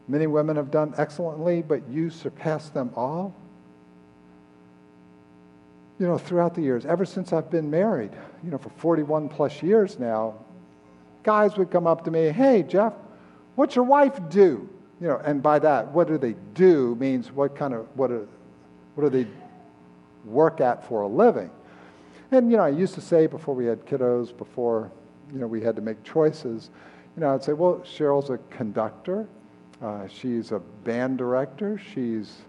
Many 0.06 0.26
women 0.26 0.56
have 0.56 0.70
done 0.70 0.94
excellently, 0.96 1.60
but 1.60 1.86
you 1.90 2.08
surpass 2.08 2.70
them 2.70 2.90
all. 2.96 3.34
You 5.98 6.06
know, 6.06 6.18
throughout 6.18 6.54
the 6.54 6.62
years, 6.62 6.86
ever 6.86 7.04
since 7.04 7.32
I've 7.32 7.50
been 7.50 7.70
married, 7.70 8.12
you 8.44 8.50
know, 8.50 8.58
for 8.58 8.70
41 8.70 9.28
plus 9.28 9.62
years 9.62 9.98
now, 9.98 10.34
guys 11.24 11.56
would 11.56 11.70
come 11.70 11.86
up 11.86 12.04
to 12.04 12.10
me, 12.10 12.28
hey, 12.28 12.62
Jeff, 12.62 12.92
what's 13.56 13.74
your 13.74 13.84
wife 13.84 14.18
do? 14.28 14.68
You 15.00 15.08
know, 15.08 15.20
and 15.24 15.42
by 15.42 15.58
that, 15.58 15.90
what 15.92 16.08
do 16.08 16.18
they 16.18 16.34
do 16.54 16.96
means 16.96 17.32
what 17.32 17.56
kind 17.56 17.74
of, 17.74 17.86
what 17.94 18.08
do, 18.08 18.28
what 18.94 19.10
do 19.10 19.24
they 19.24 19.28
work 20.24 20.60
at 20.60 20.86
for 20.86 21.02
a 21.02 21.08
living? 21.08 21.50
And, 22.30 22.50
you 22.50 22.56
know, 22.56 22.64
I 22.64 22.68
used 22.68 22.94
to 22.94 23.00
say 23.00 23.26
before 23.26 23.54
we 23.54 23.66
had 23.66 23.84
kiddos, 23.86 24.36
before, 24.36 24.90
you 25.32 25.38
know, 25.38 25.46
we 25.46 25.60
had 25.62 25.74
to 25.76 25.82
make 25.82 26.02
choices, 26.04 26.70
you 27.18 27.24
know, 27.24 27.34
I'd 27.34 27.42
say, 27.42 27.52
well, 27.52 27.78
Cheryl's 27.84 28.30
a 28.30 28.38
conductor. 28.50 29.26
Uh, 29.82 30.06
she's 30.06 30.52
a 30.52 30.60
band 30.60 31.18
director. 31.18 31.80
She's 31.92 32.42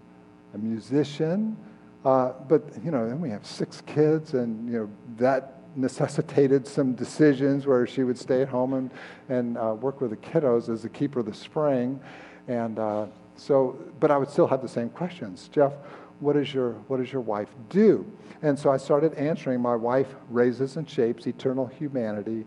a 0.54 0.58
musician. 0.58 1.56
Uh, 2.04 2.32
but, 2.48 2.62
you 2.82 2.90
know, 2.90 3.06
then 3.06 3.20
we 3.20 3.28
have 3.30 3.44
six 3.44 3.82
kids, 3.82 4.34
and, 4.34 4.70
you 4.70 4.78
know, 4.78 4.90
that 5.18 5.60
necessitated 5.76 6.66
some 6.66 6.94
decisions 6.94 7.66
where 7.66 7.86
she 7.86 8.02
would 8.02 8.18
stay 8.18 8.42
at 8.42 8.48
home 8.48 8.74
and, 8.74 8.90
and 9.28 9.58
uh, 9.58 9.76
work 9.80 10.00
with 10.00 10.10
the 10.10 10.16
kiddos 10.16 10.68
as 10.68 10.82
the 10.82 10.88
keeper 10.88 11.20
of 11.20 11.26
the 11.26 11.34
spring. 11.34 12.00
And 12.48 12.78
uh, 12.78 13.06
so, 13.36 13.78
but 14.00 14.10
I 14.10 14.16
would 14.16 14.30
still 14.30 14.46
have 14.46 14.62
the 14.62 14.68
same 14.68 14.88
questions. 14.90 15.48
Jeff, 15.52 15.72
what, 16.20 16.36
is 16.36 16.52
your, 16.52 16.72
what 16.88 16.98
does 16.98 17.12
your 17.12 17.22
wife 17.22 17.50
do? 17.68 18.10
And 18.42 18.58
so 18.58 18.70
I 18.70 18.78
started 18.78 19.14
answering. 19.14 19.60
My 19.60 19.76
wife 19.76 20.08
raises 20.30 20.76
and 20.76 20.88
shapes 20.88 21.26
eternal 21.26 21.66
humanity 21.66 22.46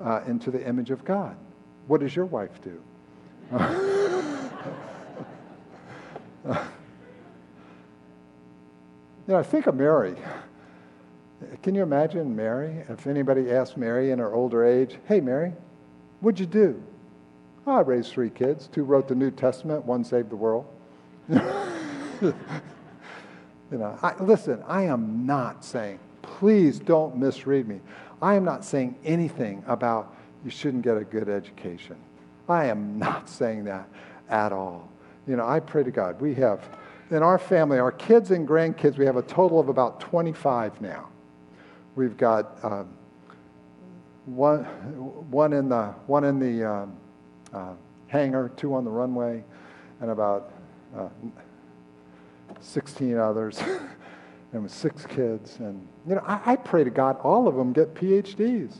uh, 0.00 0.22
into 0.26 0.50
the 0.50 0.66
image 0.66 0.90
of 0.90 1.04
God. 1.04 1.36
What 1.86 2.00
does 2.00 2.16
your 2.16 2.26
wife 2.26 2.58
do? 2.62 2.82
You 9.26 9.32
know, 9.32 9.40
I 9.40 9.42
think 9.42 9.66
of 9.66 9.74
Mary. 9.74 10.16
Can 11.62 11.74
you 11.74 11.82
imagine 11.82 12.36
Mary? 12.36 12.84
If 12.90 13.06
anybody 13.06 13.50
asked 13.50 13.76
Mary 13.76 14.10
in 14.10 14.18
her 14.18 14.34
older 14.34 14.64
age, 14.64 14.98
hey, 15.06 15.20
Mary, 15.20 15.52
what'd 16.20 16.38
you 16.38 16.46
do? 16.46 16.82
Oh, 17.66 17.76
I 17.76 17.80
raised 17.80 18.12
three 18.12 18.28
kids. 18.28 18.68
Two 18.68 18.84
wrote 18.84 19.08
the 19.08 19.14
New 19.14 19.30
Testament, 19.30 19.86
one 19.86 20.04
saved 20.04 20.28
the 20.28 20.36
world. 20.36 20.66
you 21.30 22.34
know, 23.70 23.98
I, 24.02 24.14
listen, 24.22 24.62
I 24.66 24.82
am 24.82 25.24
not 25.24 25.64
saying, 25.64 25.98
please 26.20 26.78
don't 26.78 27.16
misread 27.16 27.66
me. 27.66 27.80
I 28.20 28.34
am 28.34 28.44
not 28.44 28.62
saying 28.62 28.96
anything 29.06 29.64
about 29.66 30.14
you 30.44 30.50
shouldn't 30.50 30.82
get 30.82 30.98
a 30.98 31.04
good 31.04 31.30
education. 31.30 31.96
I 32.46 32.66
am 32.66 32.98
not 32.98 33.30
saying 33.30 33.64
that 33.64 33.88
at 34.28 34.52
all. 34.52 34.90
You 35.26 35.36
know, 35.36 35.46
I 35.46 35.60
pray 35.60 35.82
to 35.82 35.90
God. 35.90 36.20
We 36.20 36.34
have 36.34 36.68
in 37.10 37.22
our 37.22 37.38
family, 37.38 37.78
our 37.78 37.92
kids 37.92 38.30
and 38.30 38.46
grandkids, 38.48 38.96
we 38.96 39.06
have 39.06 39.16
a 39.16 39.22
total 39.22 39.60
of 39.60 39.68
about 39.68 40.00
25 40.00 40.80
now. 40.80 41.08
We've 41.96 42.16
got 42.16 42.58
um, 42.64 42.88
one, 44.26 44.64
one 45.30 45.52
in 45.52 45.68
the, 45.68 45.86
one 46.06 46.24
in 46.24 46.38
the 46.38 46.68
um, 46.68 46.96
uh, 47.52 47.74
hangar, 48.08 48.50
two 48.56 48.74
on 48.74 48.84
the 48.84 48.90
runway, 48.90 49.44
and 50.00 50.10
about 50.10 50.52
uh, 50.96 51.08
16 52.60 53.16
others, 53.18 53.60
and 54.52 54.62
with 54.62 54.72
six 54.72 55.06
kids. 55.06 55.58
And, 55.58 55.86
you 56.08 56.14
know, 56.14 56.22
I, 56.26 56.52
I, 56.52 56.56
pray 56.56 56.84
to 56.84 56.90
God 56.90 57.18
all 57.22 57.46
of 57.46 57.54
them 57.54 57.72
get 57.72 57.94
PhDs. 57.94 58.76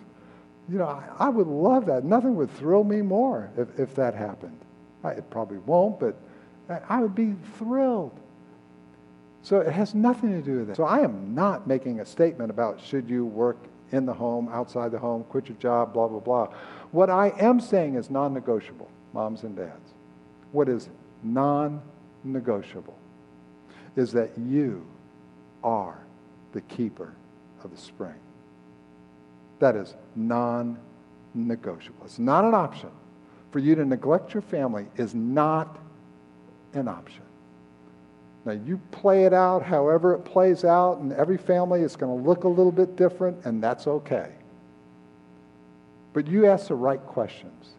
You 0.69 0.79
know, 0.79 0.87
I, 0.87 1.27
I 1.27 1.29
would 1.29 1.47
love 1.47 1.87
that. 1.87 2.05
Nothing 2.05 2.37
would 2.37 2.51
thrill 2.51 2.85
me 2.85 3.03
more 3.03 3.51
if, 3.57 3.79
if 3.79 3.95
that 3.97 4.15
happened. 4.15 4.59
I, 5.03 5.11
it 5.11 5.29
probably 5.31 5.59
won't, 5.59 6.01
but 6.01 6.17
I 6.69 7.01
would 7.01 7.15
be 7.15 7.35
thrilled. 7.59 8.19
So 9.43 9.61
it 9.61 9.73
has 9.73 9.95
nothing 9.95 10.31
to 10.33 10.41
do 10.41 10.59
with 10.59 10.69
that. 10.69 10.77
So 10.77 10.85
I 10.85 11.01
am 11.01 11.35
not 11.35 11.67
making 11.67 12.01
a 12.01 12.07
statement 12.07 12.51
about 12.51 12.81
should 12.81 13.11
you 13.11 13.27
work 13.27 13.59
in 13.93 14.07
the 14.07 14.15
home, 14.15 14.49
outside 14.51 14.91
the 14.91 14.99
home, 14.99 15.25
quit 15.25 15.49
your 15.49 15.59
job, 15.59 15.93
blah, 15.93 16.09
blah, 16.09 16.21
blah. 16.21 16.49
What 16.91 17.11
I 17.11 17.29
am 17.39 17.61
saying 17.61 17.97
is 17.97 18.09
non 18.09 18.33
negotiable, 18.33 18.89
moms 19.13 19.43
and 19.43 19.55
dads. 19.55 19.93
What 20.53 20.69
is 20.69 20.89
non 21.23 21.83
negotiable 22.25 22.97
is 23.97 24.13
that 24.13 24.31
you 24.39 24.87
are 25.63 25.99
the 26.53 26.63
keeper 26.63 27.13
of 27.63 27.71
the 27.71 27.77
spring. 27.77 28.15
That 29.59 29.77
is 29.77 29.95
non 30.17 30.79
negotiable. 31.35 32.07
It's 32.07 32.19
not 32.19 32.45
an 32.45 32.55
option. 32.55 32.91
For 33.51 33.59
you 33.59 33.75
to 33.75 33.85
neglect 33.85 34.35
your 34.35 34.43
family 34.43 34.87
is 34.97 35.15
not 35.15 35.79
an 36.75 36.89
option. 36.89 37.23
Now, 38.45 38.53
you 38.53 38.79
play 38.91 39.25
it 39.25 39.33
out 39.33 39.63
however 39.63 40.15
it 40.15 40.25
plays 40.25 40.65
out, 40.65 40.99
and 40.99 41.13
every 41.13 41.39
family 41.39 41.81
is 41.81 41.97
going 41.97 42.17
to 42.17 42.29
look 42.29 42.45
a 42.45 42.49
little 42.49 42.73
bit 42.73 42.97
different, 42.97 43.45
and 43.47 43.63
that's 43.63 43.87
okay. 43.87 44.31
But 46.13 46.27
you 46.27 46.47
ask 46.47 46.69
the 46.69 46.75
right 46.75 47.01
questions, 47.01 47.71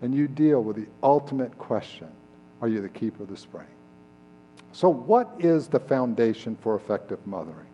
and 0.00 0.14
you 0.14 0.28
deal 0.28 0.62
with 0.62 0.76
the 0.76 0.86
ultimate 1.02 1.56
question 1.58 2.08
Are 2.62 2.68
you 2.68 2.80
the 2.80 2.88
keeper 2.88 3.22
of 3.22 3.28
the 3.28 3.36
spring? 3.36 3.66
So, 4.72 4.88
what 4.88 5.30
is 5.38 5.68
the 5.68 5.80
foundation 5.80 6.56
for 6.60 6.74
effective 6.74 7.24
mothering? 7.26 7.66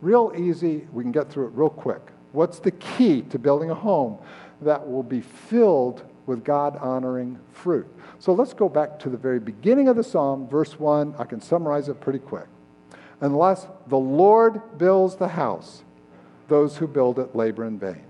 Real 0.00 0.32
easy, 0.36 0.86
we 0.92 1.02
can 1.02 1.12
get 1.12 1.30
through 1.30 1.48
it 1.48 1.52
real 1.54 1.70
quick. 1.70 2.00
What's 2.32 2.60
the 2.60 2.70
key 2.70 3.22
to 3.22 3.38
building 3.38 3.70
a 3.70 3.74
home 3.74 4.18
that 4.62 4.88
will 4.88 5.02
be 5.02 5.20
filled 5.20 6.02
with 6.28 6.44
God 6.44 6.76
honoring 6.76 7.38
fruit? 7.50 7.86
So 8.18 8.32
let's 8.32 8.54
go 8.54 8.68
back 8.68 8.98
to 9.00 9.08
the 9.08 9.16
very 9.16 9.40
beginning 9.40 9.88
of 9.88 9.96
the 9.96 10.04
psalm, 10.04 10.46
verse 10.46 10.78
1. 10.78 11.14
I 11.18 11.24
can 11.24 11.40
summarize 11.40 11.88
it 11.88 12.00
pretty 12.00 12.18
quick. 12.20 12.46
Unless 13.20 13.66
the 13.88 13.98
Lord 13.98 14.78
builds 14.78 15.16
the 15.16 15.28
house, 15.28 15.82
those 16.46 16.76
who 16.76 16.86
build 16.86 17.18
it 17.18 17.34
labor 17.34 17.64
in 17.64 17.78
vain. 17.78 18.04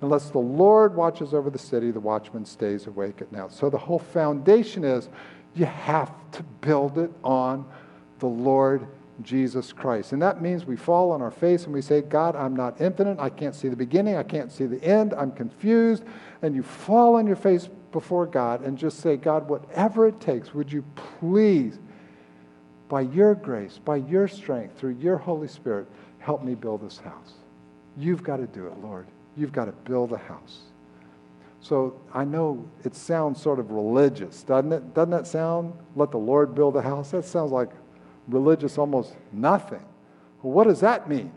Unless 0.00 0.30
the 0.30 0.38
Lord 0.38 0.94
watches 0.94 1.32
over 1.32 1.50
the 1.50 1.58
city, 1.58 1.90
the 1.90 2.00
watchman 2.00 2.44
stays 2.44 2.86
awake 2.86 3.22
at 3.22 3.32
night. 3.32 3.52
So 3.52 3.70
the 3.70 3.78
whole 3.78 3.98
foundation 3.98 4.84
is 4.84 5.08
you 5.54 5.64
have 5.64 6.12
to 6.32 6.42
build 6.60 6.98
it 6.98 7.10
on 7.24 7.64
the 8.18 8.26
Lord 8.26 8.86
Jesus 9.22 9.72
Christ. 9.72 10.12
And 10.12 10.20
that 10.22 10.42
means 10.42 10.64
we 10.64 10.76
fall 10.76 11.10
on 11.12 11.22
our 11.22 11.30
face 11.30 11.64
and 11.64 11.72
we 11.72 11.82
say, 11.82 12.00
God, 12.02 12.36
I'm 12.36 12.56
not 12.56 12.80
infinite. 12.80 13.18
I 13.18 13.30
can't 13.30 13.54
see 13.54 13.68
the 13.68 13.76
beginning. 13.76 14.16
I 14.16 14.22
can't 14.22 14.50
see 14.50 14.66
the 14.66 14.82
end. 14.82 15.14
I'm 15.14 15.32
confused. 15.32 16.04
And 16.42 16.54
you 16.54 16.62
fall 16.62 17.16
on 17.16 17.26
your 17.26 17.36
face 17.36 17.68
before 17.92 18.26
God 18.26 18.62
and 18.62 18.76
just 18.76 19.00
say, 19.00 19.16
God, 19.16 19.48
whatever 19.48 20.06
it 20.06 20.20
takes, 20.20 20.52
would 20.52 20.72
you 20.72 20.84
please, 21.20 21.78
by 22.88 23.02
your 23.02 23.34
grace, 23.34 23.78
by 23.84 23.96
your 23.96 24.26
strength, 24.26 24.78
through 24.78 24.96
your 25.00 25.16
Holy 25.16 25.48
Spirit, 25.48 25.86
help 26.18 26.42
me 26.42 26.54
build 26.54 26.82
this 26.82 26.98
house? 26.98 27.34
You've 27.96 28.24
got 28.24 28.38
to 28.38 28.46
do 28.46 28.66
it, 28.66 28.76
Lord. 28.82 29.06
You've 29.36 29.52
got 29.52 29.66
to 29.66 29.72
build 29.72 30.12
a 30.12 30.18
house. 30.18 30.62
So 31.60 31.98
I 32.12 32.24
know 32.24 32.68
it 32.84 32.94
sounds 32.94 33.40
sort 33.40 33.58
of 33.58 33.70
religious, 33.70 34.42
doesn't 34.42 34.72
it? 34.72 34.92
Doesn't 34.92 35.12
that 35.12 35.26
sound? 35.26 35.72
Let 35.96 36.10
the 36.10 36.18
Lord 36.18 36.54
build 36.54 36.76
a 36.76 36.82
house? 36.82 37.12
That 37.12 37.24
sounds 37.24 37.52
like 37.52 37.70
religious 38.28 38.78
almost 38.78 39.14
nothing. 39.32 39.84
Well, 40.42 40.52
what 40.52 40.66
does 40.66 40.80
that 40.80 41.08
mean? 41.08 41.32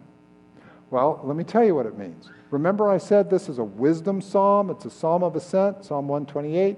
Well, 0.90 1.20
let 1.24 1.36
me 1.36 1.44
tell 1.44 1.64
you 1.64 1.76
what 1.76 1.86
it 1.86 1.98
means. 1.98 2.30
Remember, 2.50 2.90
I 2.90 2.98
said 2.98 3.30
this 3.30 3.50
is 3.50 3.58
a 3.58 3.64
wisdom 3.64 4.22
psalm, 4.22 4.70
it's 4.70 4.86
a 4.86 4.90
psalm 4.90 5.24
of 5.24 5.36
ascent, 5.36 5.84
Psalm 5.84 6.08
128. 6.08 6.78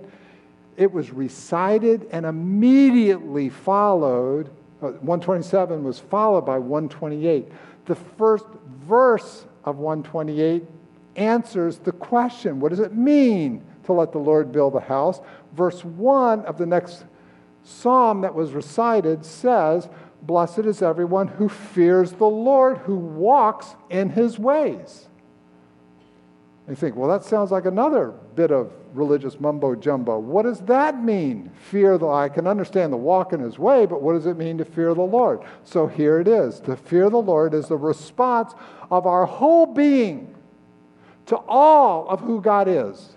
It 0.78 0.92
was 0.92 1.12
recited 1.12 2.08
and 2.12 2.26
immediately 2.26 3.50
followed, 3.50 4.50
uh, 4.82 4.92
127 5.02 5.84
was 5.84 6.00
followed 6.00 6.46
by 6.46 6.58
128. 6.58 7.52
The 7.86 7.96
first 7.96 8.46
verse 8.88 9.46
of 9.66 9.78
128 9.78 10.64
answers 11.16 11.78
the 11.80 11.92
question 11.92 12.60
what 12.60 12.70
does 12.70 12.80
it 12.80 12.96
mean 12.96 13.62
to 13.84 13.94
let 13.94 14.12
the 14.12 14.20
Lord 14.20 14.52
build 14.52 14.76
a 14.76 14.80
house? 14.80 15.20
Verse 15.54 15.84
1 15.84 16.46
of 16.46 16.58
the 16.58 16.66
next 16.66 17.04
psalm 17.70 18.22
that 18.22 18.34
was 18.34 18.52
recited 18.52 19.26
says, 19.26 19.90
Blessed 20.22 20.60
is 20.60 20.82
everyone 20.82 21.28
who 21.28 21.48
fears 21.48 22.12
the 22.12 22.26
Lord, 22.26 22.80
who 22.80 22.96
walks 22.96 23.76
in 23.90 24.10
his 24.10 24.38
ways. 24.38 25.08
You 26.68 26.76
think, 26.76 26.96
well, 26.96 27.10
that 27.10 27.24
sounds 27.24 27.52
like 27.52 27.66
another 27.66 28.14
bit 28.36 28.52
of 28.52 28.72
religious 28.94 29.40
mumbo 29.40 29.76
jumbo. 29.76 30.20
What 30.20 30.44
does 30.44 30.60
that 30.62 31.04
mean? 31.04 31.52
Fear 31.70 31.98
the 31.98 32.08
I 32.08 32.30
can 32.30 32.46
understand 32.46 32.94
the 32.94 32.98
walk 32.98 33.34
in 33.34 33.40
his 33.40 33.58
way, 33.58 33.86
but 33.86 34.02
what 34.02 34.14
does 34.14 34.28
it 34.28 34.38
mean 34.38 34.58
to 34.60 34.66
fear 34.66 34.94
the 34.94 35.02
Lord? 35.02 35.42
So 35.64 35.88
here 35.88 36.20
it 36.20 36.28
is. 36.28 36.60
To 36.62 36.76
fear 36.76 37.10
the 37.10 37.18
Lord 37.18 37.54
is 37.54 37.68
the 37.68 37.78
response 37.78 38.54
of 38.92 39.08
our 39.08 39.26
whole 39.26 39.66
being 39.66 40.36
to 41.28 41.38
all 41.48 42.08
of 42.08 42.20
who 42.20 42.42
God 42.42 42.68
is. 42.68 43.16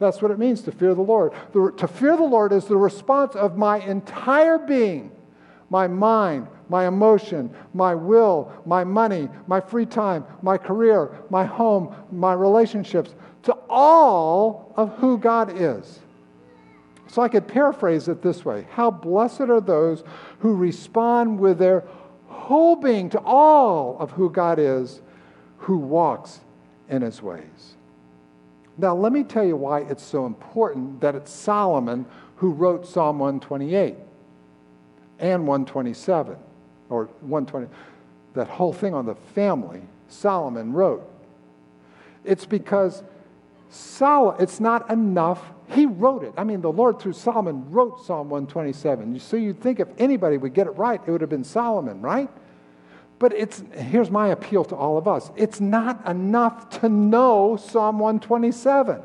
That's 0.00 0.20
what 0.20 0.32
it 0.32 0.38
means 0.38 0.62
to 0.62 0.72
fear 0.72 0.94
the 0.94 1.02
Lord. 1.02 1.32
The, 1.52 1.72
to 1.76 1.86
fear 1.86 2.16
the 2.16 2.24
Lord 2.24 2.52
is 2.52 2.64
the 2.64 2.76
response 2.76 3.36
of 3.36 3.56
my 3.56 3.78
entire 3.78 4.58
being 4.58 5.12
my 5.70 5.86
mind, 5.86 6.48
my 6.68 6.86
emotion, 6.88 7.54
my 7.72 7.94
will, 7.94 8.52
my 8.66 8.84
money, 8.84 9.28
my 9.46 9.60
free 9.60 9.86
time, 9.86 10.24
my 10.42 10.58
career, 10.58 11.16
my 11.30 11.44
home, 11.44 11.94
my 12.10 12.32
relationships, 12.32 13.14
to 13.44 13.56
all 13.68 14.74
of 14.76 14.92
who 14.96 15.16
God 15.16 15.58
is. 15.58 16.00
So 17.06 17.22
I 17.22 17.28
could 17.28 17.48
paraphrase 17.48 18.08
it 18.08 18.22
this 18.22 18.44
way 18.44 18.66
How 18.72 18.90
blessed 18.90 19.42
are 19.42 19.60
those 19.60 20.04
who 20.40 20.54
respond 20.54 21.38
with 21.38 21.58
their 21.58 21.84
whole 22.26 22.76
being 22.76 23.08
to 23.10 23.20
all 23.20 23.96
of 23.98 24.10
who 24.12 24.28
God 24.30 24.58
is, 24.58 25.00
who 25.58 25.78
walks 25.78 26.40
in 26.88 27.02
his 27.02 27.22
ways. 27.22 27.76
Now, 28.80 28.94
let 28.94 29.12
me 29.12 29.24
tell 29.24 29.44
you 29.44 29.56
why 29.56 29.80
it's 29.80 30.02
so 30.02 30.24
important 30.24 31.02
that 31.02 31.14
it's 31.14 31.30
Solomon 31.30 32.06
who 32.36 32.50
wrote 32.50 32.86
Psalm 32.86 33.18
128 33.18 33.94
and 35.18 35.46
127, 35.46 36.36
or 36.88 37.04
120, 37.20 37.66
that 38.32 38.48
whole 38.48 38.72
thing 38.72 38.94
on 38.94 39.04
the 39.04 39.14
family, 39.14 39.82
Solomon 40.08 40.72
wrote. 40.72 41.06
It's 42.24 42.46
because 42.46 43.02
Sol- 43.68 44.34
it's 44.40 44.60
not 44.60 44.90
enough. 44.90 45.42
He 45.68 45.84
wrote 45.84 46.24
it. 46.24 46.32
I 46.38 46.44
mean, 46.44 46.62
the 46.62 46.72
Lord 46.72 46.98
through 46.98 47.12
Solomon 47.12 47.70
wrote 47.70 48.04
Psalm 48.04 48.30
127. 48.30 49.20
So 49.20 49.36
you'd 49.36 49.60
think 49.60 49.78
if 49.78 49.88
anybody 49.98 50.38
would 50.38 50.54
get 50.54 50.66
it 50.66 50.70
right, 50.70 51.00
it 51.06 51.10
would 51.10 51.20
have 51.20 51.30
been 51.30 51.44
Solomon, 51.44 52.00
right? 52.00 52.30
But 53.20 53.34
it's, 53.34 53.62
here's 53.76 54.10
my 54.10 54.28
appeal 54.28 54.64
to 54.64 54.74
all 54.74 54.98
of 54.98 55.06
us 55.06 55.30
it's 55.36 55.60
not 55.60 56.04
enough 56.08 56.80
to 56.80 56.88
know 56.88 57.56
Psalm 57.56 58.00
127. 58.00 59.02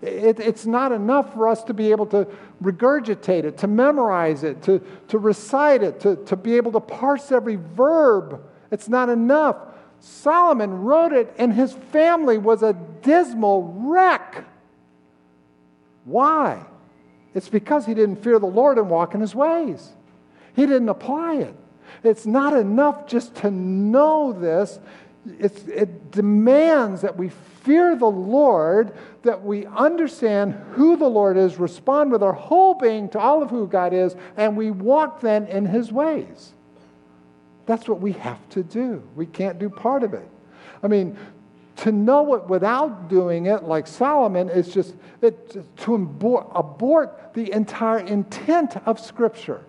It, 0.00 0.40
it's 0.40 0.64
not 0.64 0.92
enough 0.92 1.34
for 1.34 1.48
us 1.48 1.62
to 1.64 1.74
be 1.74 1.90
able 1.90 2.06
to 2.06 2.26
regurgitate 2.62 3.44
it, 3.44 3.58
to 3.58 3.66
memorize 3.66 4.44
it, 4.44 4.62
to, 4.62 4.80
to 5.08 5.18
recite 5.18 5.82
it, 5.82 6.00
to, 6.00 6.16
to 6.24 6.36
be 6.36 6.56
able 6.56 6.72
to 6.72 6.80
parse 6.80 7.30
every 7.30 7.56
verb. 7.56 8.40
It's 8.70 8.88
not 8.88 9.08
enough. 9.08 9.56
Solomon 9.98 10.82
wrote 10.82 11.12
it, 11.12 11.34
and 11.36 11.52
his 11.52 11.72
family 11.72 12.38
was 12.38 12.62
a 12.62 12.74
dismal 13.02 13.74
wreck. 13.76 14.44
Why? 16.04 16.64
It's 17.34 17.48
because 17.48 17.84
he 17.84 17.92
didn't 17.92 18.22
fear 18.22 18.38
the 18.38 18.46
Lord 18.46 18.78
and 18.78 18.88
walk 18.88 19.14
in 19.14 19.20
his 19.20 19.34
ways. 19.34 19.90
He 20.54 20.64
didn't 20.64 20.88
apply 20.88 21.36
it. 21.36 21.54
It's 22.02 22.26
not 22.26 22.56
enough 22.56 23.06
just 23.06 23.34
to 23.36 23.50
know 23.50 24.32
this. 24.32 24.78
It's, 25.38 25.62
it 25.68 26.10
demands 26.10 27.02
that 27.02 27.16
we 27.16 27.30
fear 27.62 27.96
the 27.96 28.06
Lord, 28.06 28.96
that 29.22 29.42
we 29.44 29.66
understand 29.66 30.54
who 30.72 30.96
the 30.96 31.08
Lord 31.08 31.36
is, 31.36 31.58
respond 31.58 32.10
with 32.12 32.22
our 32.22 32.32
whole 32.32 32.74
being 32.74 33.08
to 33.10 33.18
all 33.18 33.42
of 33.42 33.50
who 33.50 33.66
God 33.66 33.92
is, 33.92 34.16
and 34.36 34.56
we 34.56 34.70
walk 34.70 35.20
then 35.20 35.46
in 35.46 35.66
his 35.66 35.92
ways. 35.92 36.52
That's 37.66 37.86
what 37.86 38.00
we 38.00 38.12
have 38.12 38.48
to 38.50 38.62
do. 38.62 39.02
We 39.14 39.26
can't 39.26 39.58
do 39.58 39.68
part 39.68 40.02
of 40.02 40.14
it. 40.14 40.26
I 40.82 40.88
mean, 40.88 41.18
to 41.76 41.92
know 41.92 42.34
it 42.34 42.44
without 42.44 43.08
doing 43.08 43.46
it, 43.46 43.64
like 43.64 43.86
Solomon, 43.86 44.48
is 44.48 44.72
just 44.72 44.94
it, 45.20 45.56
to 45.78 45.94
abort, 45.94 46.48
abort 46.54 47.34
the 47.34 47.52
entire 47.52 48.00
intent 48.00 48.76
of 48.86 48.98
Scripture. 48.98 49.64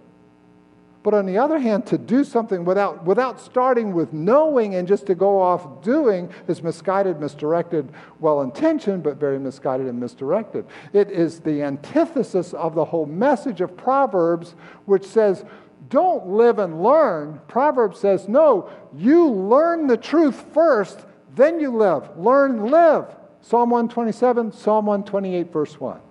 But 1.01 1.13
on 1.13 1.25
the 1.25 1.37
other 1.37 1.59
hand, 1.59 1.85
to 1.87 1.97
do 1.97 2.25
something 2.25 2.65
without, 2.65 3.05
without 3.05 3.39
starting 3.39 3.93
with 3.93 4.11
knowing 4.11 4.75
and 4.75 4.85
just 4.85 5.05
to 5.05 5.15
go 5.15 5.41
off 5.41 5.81
doing 5.81 6.29
is 6.47 6.61
misguided, 6.61 7.21
misdirected, 7.21 7.89
well 8.19 8.41
intentioned, 8.41 9.03
but 9.03 9.15
very 9.15 9.39
misguided 9.39 9.87
and 9.87 9.97
misdirected. 9.97 10.65
It 10.91 11.09
is 11.09 11.39
the 11.39 11.63
antithesis 11.63 12.53
of 12.53 12.75
the 12.75 12.83
whole 12.83 13.05
message 13.05 13.61
of 13.61 13.77
Proverbs, 13.77 14.55
which 14.85 15.05
says, 15.05 15.45
don't 15.87 16.27
live 16.27 16.59
and 16.59 16.83
learn. 16.83 17.39
Proverbs 17.47 17.99
says, 17.99 18.27
no, 18.27 18.69
you 18.93 19.27
learn 19.29 19.87
the 19.87 19.97
truth 19.97 20.45
first, 20.53 21.05
then 21.35 21.61
you 21.61 21.75
live. 21.75 22.17
Learn, 22.17 22.69
live. 22.69 23.15
Psalm 23.41 23.69
127, 23.69 24.51
Psalm 24.51 24.85
128, 24.85 25.53
verse 25.53 25.79
1. 25.79 26.01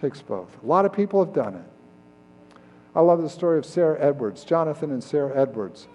Takes 0.00 0.22
both. 0.22 0.56
A 0.62 0.66
lot 0.66 0.84
of 0.84 0.92
people 0.92 1.24
have 1.24 1.34
done 1.34 1.56
it. 1.56 1.71
I 2.94 3.00
love 3.00 3.22
the 3.22 3.30
story 3.30 3.58
of 3.58 3.64
Sarah 3.64 3.98
Edwards, 4.00 4.44
Jonathan 4.44 4.90
and 4.90 5.02
Sarah 5.02 5.34
Edwards. 5.34 5.88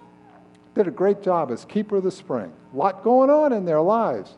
Did 0.74 0.88
a 0.88 0.92
great 0.92 1.22
job 1.22 1.50
as 1.50 1.64
keeper 1.64 1.96
of 1.96 2.04
the 2.04 2.10
spring. 2.10 2.52
A 2.72 2.76
lot 2.76 3.04
going 3.04 3.30
on 3.30 3.52
in 3.52 3.64
their 3.64 3.80
lives. 3.80 4.36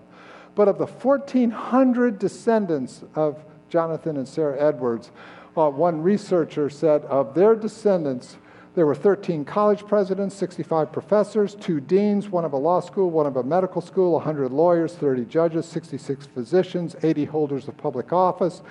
But 0.54 0.68
of 0.68 0.78
the 0.78 0.86
1,400 0.86 2.18
descendants 2.18 3.02
of 3.14 3.42
Jonathan 3.68 4.16
and 4.16 4.28
Sarah 4.28 4.61
Edwards, 4.61 5.11
uh, 5.56 5.70
one 5.70 6.02
researcher 6.02 6.68
said 6.68 7.02
of 7.04 7.34
their 7.34 7.54
descendants, 7.54 8.36
there 8.74 8.86
were 8.86 8.94
13 8.94 9.44
college 9.44 9.86
presidents, 9.86 10.34
65 10.36 10.92
professors, 10.92 11.54
two 11.56 11.80
deans, 11.80 12.28
one 12.28 12.44
of 12.44 12.52
a 12.52 12.56
law 12.56 12.80
school, 12.80 13.11
one 13.11 13.26
of 13.26 13.36
a 13.36 13.42
medical 13.42 13.80
school, 13.80 14.12
100 14.12 14.52
lawyers, 14.52 14.94
30 14.94 15.24
judges, 15.24 15.66
66 15.66 16.26
physicians, 16.26 16.94
80 17.02 17.24
holders 17.24 17.68
of 17.68 17.76
public 17.76 18.12
office, 18.12 18.62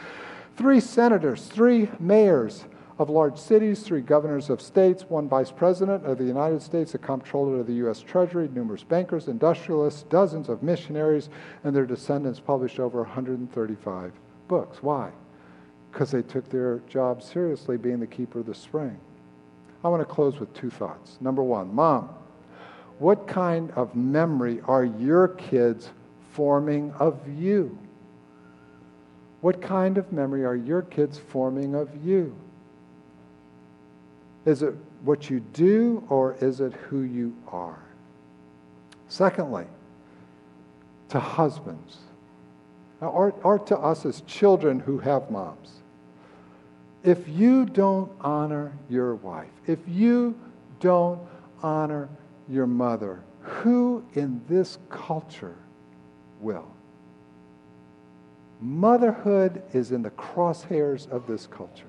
three 0.55 0.79
senators, 0.79 1.45
three 1.47 1.89
mayors, 1.99 2.65
of 2.99 3.09
large 3.09 3.37
cities, 3.37 3.81
three 3.81 4.01
governors 4.01 4.49
of 4.49 4.61
states, 4.61 5.05
one 5.07 5.29
vice 5.29 5.51
president 5.51 6.05
of 6.05 6.17
the 6.17 6.25
United 6.25 6.61
States, 6.61 6.93
a 6.93 6.97
comptroller 6.97 7.61
of 7.61 7.65
the 7.65 7.75
U.S. 7.75 8.01
Treasury, 8.01 8.49
numerous 8.53 8.83
bankers, 8.83 9.29
industrialists, 9.29 10.03
dozens 10.03 10.49
of 10.49 10.61
missionaries, 10.61 11.29
and 11.63 11.73
their 11.73 11.85
descendants 11.85 12.41
published 12.41 12.77
over 12.77 13.01
135 13.01 14.11
books. 14.49 14.83
Why? 14.83 15.11
Because 15.89 16.11
they 16.11 16.21
took 16.21 16.49
their 16.49 16.79
job 16.89 17.23
seriously, 17.23 17.77
being 17.77 18.01
the 18.01 18.07
keeper 18.07 18.41
of 18.41 18.45
the 18.45 18.53
spring. 18.53 18.99
I 19.81 19.87
want 19.87 20.01
to 20.01 20.13
close 20.13 20.37
with 20.37 20.53
two 20.53 20.69
thoughts. 20.69 21.17
Number 21.21 21.41
one, 21.41 21.73
mom, 21.73 22.09
what 22.99 23.29
kind 23.29 23.71
of 23.71 23.95
memory 23.95 24.59
are 24.65 24.83
your 24.83 25.29
kids 25.29 25.89
forming 26.33 26.91
of 26.99 27.17
you? 27.39 27.79
What 29.39 29.61
kind 29.61 29.97
of 29.97 30.11
memory 30.11 30.43
are 30.43 30.57
your 30.57 30.81
kids 30.81 31.17
forming 31.17 31.75
of 31.75 31.89
you? 32.05 32.35
Is 34.45 34.61
it 34.61 34.75
what 35.03 35.29
you 35.29 35.39
do 35.39 36.03
or 36.09 36.35
is 36.41 36.61
it 36.61 36.73
who 36.73 37.01
you 37.01 37.35
are? 37.47 37.79
Secondly, 39.07 39.65
to 41.09 41.19
husbands 41.19 41.97
or, 43.01 43.33
or 43.43 43.59
to 43.59 43.77
us 43.77 44.05
as 44.05 44.21
children 44.21 44.79
who 44.79 44.99
have 44.99 45.31
moms. 45.31 45.79
If 47.03 47.27
you 47.27 47.65
don't 47.65 48.11
honor 48.21 48.73
your 48.89 49.15
wife, 49.15 49.51
if 49.67 49.79
you 49.87 50.37
don't 50.79 51.19
honor 51.63 52.09
your 52.47 52.67
mother, 52.67 53.23
who 53.41 54.03
in 54.13 54.41
this 54.49 54.77
culture 54.89 55.55
will? 56.41 56.69
Motherhood 58.59 59.63
is 59.73 59.91
in 59.91 60.01
the 60.01 60.09
crosshairs 60.11 61.09
of 61.09 61.25
this 61.25 61.47
culture. 61.47 61.85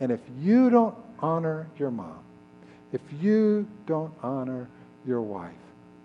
And 0.00 0.10
if 0.10 0.20
you 0.40 0.70
don't 0.70 0.94
honor 1.20 1.68
your 1.78 1.90
mom, 1.90 2.18
if 2.92 3.00
you 3.20 3.66
don't 3.86 4.12
honor 4.22 4.68
your 5.06 5.22
wife, 5.22 5.52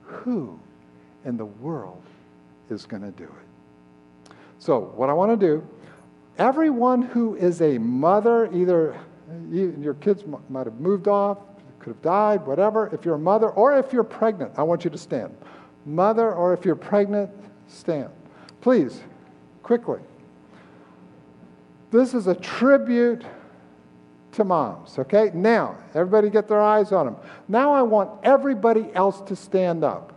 who 0.01 0.59
in 1.25 1.37
the 1.37 1.45
world 1.45 2.01
is 2.69 2.85
going 2.85 3.03
to 3.03 3.11
do 3.11 3.23
it? 3.23 4.33
So, 4.59 4.79
what 4.79 5.09
I 5.09 5.13
want 5.13 5.39
to 5.39 5.47
do, 5.47 5.67
everyone 6.37 7.01
who 7.01 7.35
is 7.35 7.61
a 7.61 7.77
mother, 7.77 8.51
either 8.53 8.99
your 9.49 9.93
kids 9.95 10.23
might 10.49 10.65
have 10.65 10.79
moved 10.79 11.07
off, 11.07 11.39
could 11.79 11.89
have 11.93 12.01
died, 12.01 12.45
whatever. 12.45 12.93
If 12.93 13.05
you're 13.05 13.15
a 13.15 13.19
mother 13.19 13.49
or 13.49 13.77
if 13.77 13.91
you're 13.91 14.03
pregnant, 14.03 14.53
I 14.57 14.63
want 14.63 14.83
you 14.83 14.91
to 14.91 14.97
stand. 14.97 15.35
Mother 15.85 16.31
or 16.31 16.53
if 16.53 16.63
you're 16.63 16.75
pregnant, 16.75 17.31
stand. 17.67 18.09
Please, 18.61 19.01
quickly. 19.63 19.99
This 21.89 22.13
is 22.13 22.27
a 22.27 22.35
tribute 22.35 23.23
to 24.33 24.43
moms, 24.43 24.97
okay? 24.97 25.31
Now, 25.33 25.77
everybody 25.93 26.29
get 26.29 26.47
their 26.47 26.61
eyes 26.61 26.91
on 26.91 27.05
them. 27.05 27.15
Now 27.47 27.73
I 27.73 27.81
want 27.81 28.11
everybody 28.23 28.87
else 28.93 29.21
to 29.21 29.35
stand 29.35 29.83
up. 29.83 30.13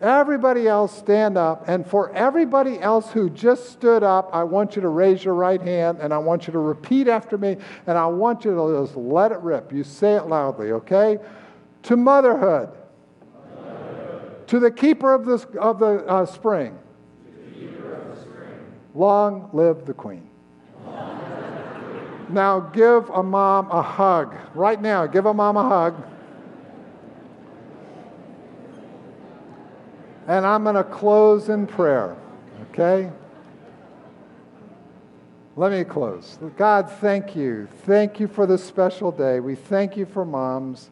Everybody 0.00 0.68
else 0.68 0.96
stand 0.96 1.36
up. 1.36 1.68
And 1.68 1.84
for 1.84 2.12
everybody 2.14 2.78
else 2.80 3.10
who 3.10 3.28
just 3.28 3.70
stood 3.70 4.04
up, 4.04 4.30
I 4.32 4.44
want 4.44 4.76
you 4.76 4.82
to 4.82 4.88
raise 4.88 5.24
your 5.24 5.34
right 5.34 5.60
hand 5.60 5.98
and 6.00 6.14
I 6.14 6.18
want 6.18 6.46
you 6.46 6.52
to 6.52 6.58
repeat 6.58 7.08
after 7.08 7.36
me 7.36 7.56
and 7.86 7.98
I 7.98 8.06
want 8.06 8.44
you 8.44 8.54
to 8.54 8.84
just 8.84 8.96
let 8.96 9.32
it 9.32 9.40
rip. 9.40 9.72
You 9.72 9.82
say 9.82 10.14
it 10.14 10.26
loudly, 10.26 10.70
okay? 10.70 11.18
To 11.84 11.96
motherhood. 11.96 12.70
To 14.46 14.60
the 14.60 14.70
keeper 14.70 15.14
of, 15.14 15.28
of 15.56 15.78
the 15.80 16.06
uh, 16.06 16.24
spring. 16.26 16.78
Of 17.26 18.16
the 18.16 18.20
spring. 18.20 18.76
Long 18.94 19.50
live 19.52 19.84
the 19.84 19.94
queen. 19.94 20.27
Now 22.28 22.60
give 22.60 23.08
a 23.10 23.22
mom 23.22 23.70
a 23.70 23.82
hug. 23.82 24.34
Right 24.54 24.80
now, 24.80 25.06
give 25.06 25.26
a 25.26 25.34
mom 25.34 25.56
a 25.56 25.68
hug. 25.68 26.02
And 30.26 30.44
I'm 30.44 30.62
going 30.62 30.74
to 30.74 30.84
close 30.84 31.48
in 31.48 31.66
prayer, 31.66 32.14
okay? 32.70 33.10
Let 35.56 35.72
me 35.72 35.82
close. 35.84 36.38
God, 36.56 36.90
thank 37.00 37.34
you. 37.34 37.66
Thank 37.84 38.20
you 38.20 38.28
for 38.28 38.46
this 38.46 38.62
special 38.62 39.10
day. 39.10 39.40
We 39.40 39.54
thank 39.54 39.96
you 39.96 40.06
for 40.06 40.24
moms. 40.24 40.90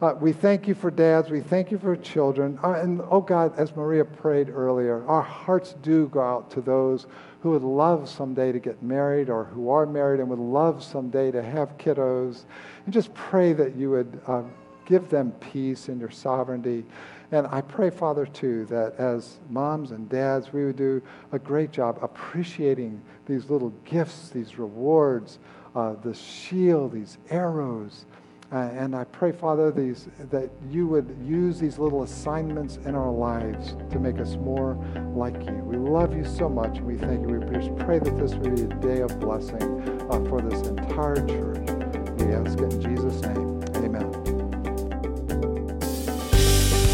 Uh, 0.00 0.14
we 0.20 0.32
thank 0.32 0.68
you 0.68 0.74
for 0.74 0.90
dads. 0.90 1.30
We 1.30 1.40
thank 1.40 1.70
you 1.70 1.78
for 1.78 1.96
children. 1.96 2.58
Uh, 2.62 2.72
and 2.74 3.02
oh 3.10 3.20
God, 3.20 3.58
as 3.58 3.74
Maria 3.74 4.04
prayed 4.04 4.50
earlier, 4.50 5.04
our 5.06 5.22
hearts 5.22 5.74
do 5.82 6.06
go 6.08 6.20
out 6.20 6.50
to 6.52 6.60
those 6.60 7.06
who 7.46 7.52
would 7.52 7.62
love 7.62 8.08
someday 8.08 8.50
to 8.50 8.58
get 8.58 8.82
married 8.82 9.30
or 9.30 9.44
who 9.44 9.70
are 9.70 9.86
married 9.86 10.18
and 10.18 10.28
would 10.28 10.40
love 10.40 10.82
someday 10.82 11.30
to 11.30 11.40
have 11.40 11.78
kiddos. 11.78 12.42
And 12.84 12.92
just 12.92 13.14
pray 13.14 13.52
that 13.52 13.76
you 13.76 13.90
would 13.90 14.20
uh, 14.26 14.42
give 14.84 15.08
them 15.10 15.30
peace 15.38 15.88
in 15.88 16.00
your 16.00 16.10
sovereignty. 16.10 16.84
And 17.30 17.46
I 17.46 17.60
pray, 17.60 17.90
Father, 17.90 18.26
too, 18.26 18.64
that 18.64 18.96
as 18.98 19.38
moms 19.48 19.92
and 19.92 20.08
dads, 20.08 20.52
we 20.52 20.64
would 20.64 20.74
do 20.74 21.00
a 21.30 21.38
great 21.38 21.70
job 21.70 22.00
appreciating 22.02 23.00
these 23.26 23.48
little 23.48 23.72
gifts, 23.84 24.30
these 24.30 24.58
rewards, 24.58 25.38
uh, 25.76 25.94
the 26.02 26.14
shield, 26.14 26.90
these 26.90 27.16
arrows. 27.30 28.06
Uh, 28.52 28.56
and 28.56 28.94
I 28.94 29.04
pray, 29.04 29.32
Father, 29.32 29.72
these, 29.72 30.08
that 30.30 30.50
you 30.70 30.86
would 30.86 31.16
use 31.24 31.58
these 31.58 31.78
little 31.78 32.04
assignments 32.04 32.76
in 32.84 32.94
our 32.94 33.10
lives 33.10 33.76
to 33.90 33.98
make 33.98 34.20
us 34.20 34.36
more 34.36 34.74
like 35.14 35.34
you. 35.46 35.54
We 35.64 35.76
love 35.76 36.16
you 36.16 36.24
so 36.24 36.48
much, 36.48 36.80
we 36.80 36.96
thank 36.96 37.28
you. 37.28 37.40
We 37.40 37.56
just 37.56 37.76
pray 37.76 37.98
that 37.98 38.16
this 38.16 38.34
would 38.34 38.54
be 38.54 38.62
a 38.62 38.66
day 38.80 39.00
of 39.00 39.18
blessing 39.18 39.62
uh, 40.10 40.24
for 40.28 40.40
this 40.40 40.66
entire 40.68 41.16
church. 41.26 41.68
We 42.20 42.34
ask 42.34 42.58
it 42.58 42.72
in 42.72 42.80
Jesus' 42.80 43.20
name. 43.22 43.55